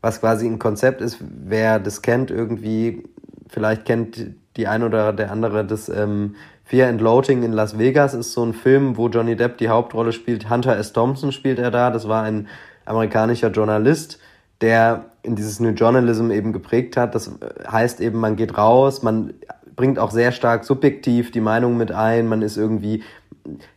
was 0.02 0.22
quasi 0.22 0.48
ein 0.48 0.60
Konzept 0.60 1.02
ist, 1.02 1.17
wer 1.19 1.80
das 1.80 2.02
kennt, 2.02 2.32
irgendwie, 2.32 3.04
vielleicht 3.50 3.86
kennt 3.86 4.28
die 4.56 4.67
ein 4.67 4.84
oder 4.84 5.12
der 5.12 5.32
andere 5.32 5.65
das 5.65 5.89
ähm, 5.89 6.36
Fear 6.63 6.88
and 6.88 7.02
Loathing 7.02 7.41
in 7.43 7.52
Las 7.52 7.80
Vegas 7.80 8.13
ist 8.13 8.34
so 8.34 8.45
ein 8.45 8.54
Film, 8.54 8.95
wo 8.95 9.10
Johnny 9.10 9.36
Depp 9.36 9.58
die 9.58 9.69
Hauptrolle 9.69 10.13
spielt. 10.13 10.52
Hunter 10.52 10.78
S. 10.78 10.93
Thompson 10.93 11.32
spielt 11.32 11.58
er 11.58 11.72
da. 11.72 11.89
Das 11.89 12.08
war 12.08 12.22
ein 12.22 12.48
amerikanischer 12.89 13.49
Journalist, 13.49 14.19
der 14.62 15.06
in 15.23 15.36
dieses 15.36 15.60
New 15.60 15.69
Journalism 15.69 16.32
eben 16.32 16.54
geprägt 16.54 16.97
hat. 16.97 17.15
Das 17.15 17.32
heißt 17.69 18.02
eben, 18.02 18.19
man 18.19 18.36
geht 18.36 18.58
raus, 18.58 19.04
man 19.04 19.34
bringt 19.75 19.99
auch 19.99 20.12
sehr 20.12 20.32
stark 20.32 20.65
subjektiv 20.65 21.32
die 21.32 21.39
Meinung 21.39 21.78
mit 21.78 21.91
ein, 21.91 22.28
man 22.28 22.41
ist 22.41 22.58
irgendwie 22.58 23.04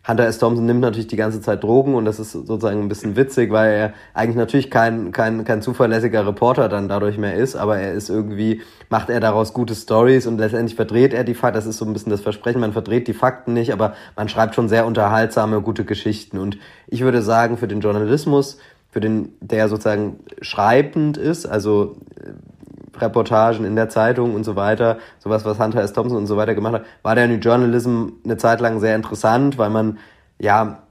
Hunter 0.06 0.26
S. 0.26 0.38
Thompson 0.38 0.66
nimmt 0.66 0.80
natürlich 0.80 1.06
die 1.06 1.16
ganze 1.16 1.40
Zeit 1.40 1.62
Drogen 1.62 1.94
und 1.94 2.04
das 2.04 2.18
ist 2.18 2.32
sozusagen 2.32 2.80
ein 2.80 2.88
bisschen 2.88 3.16
witzig, 3.16 3.50
weil 3.52 3.72
er 3.72 3.92
eigentlich 4.14 4.36
natürlich 4.36 4.70
kein, 4.70 5.12
kein, 5.12 5.44
kein 5.44 5.62
zuverlässiger 5.62 6.26
Reporter 6.26 6.68
dann 6.68 6.88
dadurch 6.88 7.18
mehr 7.18 7.34
ist, 7.34 7.56
aber 7.56 7.78
er 7.78 7.92
ist 7.92 8.10
irgendwie, 8.10 8.62
macht 8.88 9.08
er 9.08 9.20
daraus 9.20 9.52
gute 9.52 9.74
Stories 9.74 10.26
und 10.26 10.38
letztendlich 10.38 10.74
verdreht 10.74 11.14
er 11.14 11.24
die 11.24 11.34
Fakten, 11.34 11.54
das 11.54 11.66
ist 11.66 11.78
so 11.78 11.84
ein 11.84 11.92
bisschen 11.92 12.10
das 12.10 12.20
Versprechen, 12.20 12.60
man 12.60 12.72
verdreht 12.72 13.06
die 13.08 13.14
Fakten 13.14 13.52
nicht, 13.52 13.72
aber 13.72 13.94
man 14.16 14.28
schreibt 14.28 14.54
schon 14.54 14.68
sehr 14.68 14.86
unterhaltsame, 14.86 15.60
gute 15.60 15.84
Geschichten 15.84 16.38
und 16.38 16.58
ich 16.88 17.02
würde 17.02 17.22
sagen, 17.22 17.56
für 17.56 17.68
den 17.68 17.80
Journalismus 17.80 18.58
für 18.92 19.00
den, 19.00 19.32
der 19.40 19.68
sozusagen 19.68 20.20
schreibend 20.42 21.16
ist, 21.16 21.46
also 21.46 21.96
äh, 22.20 22.98
Reportagen 22.98 23.64
in 23.64 23.74
der 23.74 23.88
Zeitung 23.88 24.34
und 24.34 24.44
so 24.44 24.54
weiter, 24.54 24.98
sowas, 25.18 25.44
was 25.46 25.58
Hunter 25.58 25.80
S. 25.80 25.94
Thompson 25.94 26.18
und 26.18 26.26
so 26.26 26.36
weiter 26.36 26.54
gemacht 26.54 26.74
hat, 26.74 26.84
war 27.02 27.14
der 27.14 27.26
New 27.26 27.36
Journalism 27.36 28.08
eine 28.22 28.36
Zeit 28.36 28.60
lang 28.60 28.80
sehr 28.80 28.94
interessant, 28.94 29.56
weil 29.56 29.70
man 29.70 29.98
ja 30.38 30.82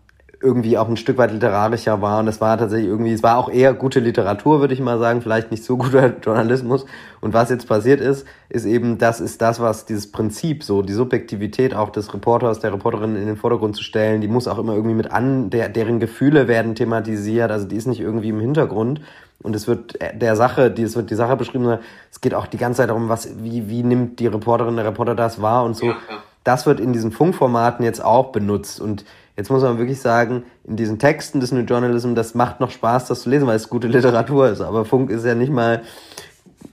irgendwie 0.41 0.77
auch 0.77 0.87
ein 0.87 0.97
Stück 0.97 1.17
weit 1.17 1.31
literarischer 1.31 2.01
war 2.01 2.19
und 2.19 2.27
es 2.27 2.41
war 2.41 2.57
tatsächlich 2.57 2.89
irgendwie, 2.89 3.13
es 3.13 3.23
war 3.23 3.37
auch 3.37 3.49
eher 3.49 3.73
gute 3.73 3.99
Literatur, 3.99 4.59
würde 4.59 4.73
ich 4.73 4.79
mal 4.79 4.99
sagen, 4.99 5.21
vielleicht 5.21 5.51
nicht 5.51 5.63
so 5.63 5.77
guter 5.77 6.13
Journalismus. 6.21 6.85
Und 7.21 7.33
was 7.33 7.49
jetzt 7.49 7.67
passiert 7.67 8.01
ist, 8.01 8.25
ist 8.49 8.65
eben, 8.65 8.97
das 8.97 9.21
ist 9.21 9.41
das, 9.41 9.59
was 9.59 9.85
dieses 9.85 10.11
Prinzip, 10.11 10.63
so 10.63 10.81
die 10.81 10.93
Subjektivität 10.93 11.75
auch 11.75 11.89
des 11.89 12.13
Reporters, 12.13 12.59
der 12.59 12.73
Reporterin 12.73 13.15
in 13.15 13.27
den 13.27 13.37
Vordergrund 13.37 13.75
zu 13.75 13.83
stellen, 13.83 14.21
die 14.21 14.27
muss 14.27 14.47
auch 14.47 14.57
immer 14.57 14.73
irgendwie 14.73 14.95
mit 14.95 15.11
an, 15.11 15.49
der, 15.49 15.69
deren 15.69 15.99
Gefühle 15.99 16.47
werden 16.47 16.75
thematisiert, 16.75 17.51
also 17.51 17.67
die 17.67 17.75
ist 17.75 17.87
nicht 17.87 18.01
irgendwie 18.01 18.29
im 18.29 18.39
Hintergrund. 18.39 19.01
Und 19.43 19.55
es 19.55 19.67
wird 19.67 19.97
der 20.13 20.35
Sache, 20.35 20.69
die, 20.69 20.83
es 20.83 20.95
wird 20.95 21.09
die 21.09 21.15
Sache 21.15 21.35
beschrieben, 21.35 21.79
es 22.11 22.21
geht 22.21 22.35
auch 22.35 22.45
die 22.45 22.57
ganze 22.57 22.77
Zeit 22.77 22.89
darum, 22.89 23.09
was, 23.09 23.29
wie, 23.43 23.69
wie 23.69 23.83
nimmt 23.83 24.19
die 24.19 24.27
Reporterin, 24.27 24.75
der 24.75 24.85
Reporter 24.85 25.15
das 25.15 25.41
wahr 25.41 25.63
und 25.63 25.75
so. 25.75 25.87
Ja, 25.87 25.97
ja. 26.09 26.17
Das 26.43 26.65
wird 26.65 26.79
in 26.79 26.93
diesen 26.93 27.11
Funkformaten 27.11 27.85
jetzt 27.85 28.03
auch 28.03 28.31
benutzt 28.31 28.79
und 28.79 29.05
Jetzt 29.41 29.49
muss 29.49 29.63
man 29.63 29.79
wirklich 29.79 29.99
sagen, 29.99 30.43
in 30.65 30.75
diesen 30.75 30.99
Texten 30.99 31.39
des 31.39 31.51
New 31.51 31.61
Journalism, 31.61 32.13
das 32.13 32.35
macht 32.35 32.59
noch 32.59 32.69
Spaß, 32.69 33.07
das 33.07 33.23
zu 33.23 33.29
lesen, 33.31 33.47
weil 33.47 33.55
es 33.55 33.69
gute 33.69 33.87
Literatur 33.87 34.49
ist. 34.49 34.61
Aber 34.61 34.85
Funk 34.85 35.09
ist 35.09 35.25
ja 35.25 35.33
nicht 35.33 35.51
mal 35.51 35.81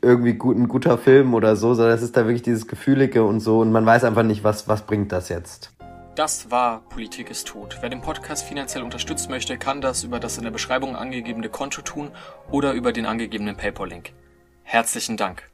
irgendwie 0.03 0.35
gut, 0.35 0.55
ein 0.55 0.69
guter 0.69 0.99
Film 0.99 1.33
oder 1.33 1.57
so, 1.57 1.73
sondern 1.73 1.95
es 1.95 2.03
ist 2.03 2.15
da 2.15 2.27
wirklich 2.27 2.43
dieses 2.43 2.69
Gefühlige 2.69 3.25
und 3.25 3.41
so 3.41 3.61
und 3.61 3.73
man 3.73 3.87
weiß 3.87 4.05
einfach 4.05 4.23
nicht, 4.23 4.45
was, 4.45 4.69
was 4.69 4.83
bringt 4.83 5.13
das 5.13 5.31
jetzt. 5.31 5.73
Das 6.15 6.51
war 6.51 6.83
Politik 6.91 7.31
ist 7.31 7.47
tot. 7.47 7.79
Wer 7.81 7.89
den 7.89 8.03
Podcast 8.03 8.45
finanziell 8.45 8.85
unterstützen 8.85 9.31
möchte, 9.31 9.57
kann 9.57 9.81
das 9.81 10.05
über 10.05 10.21
das 10.21 10.37
in 10.37 10.45
der 10.45 10.51
Beschreibung 10.51 10.95
angegebene 10.95 11.49
Konto 11.49 11.81
tun 11.81 12.11
oder 12.51 12.75
über 12.75 12.93
den 12.93 13.07
angegebenen 13.07 13.57
PayPal-Link. 13.57 14.13
Herzlichen 14.63 15.17
Dank. 15.17 15.49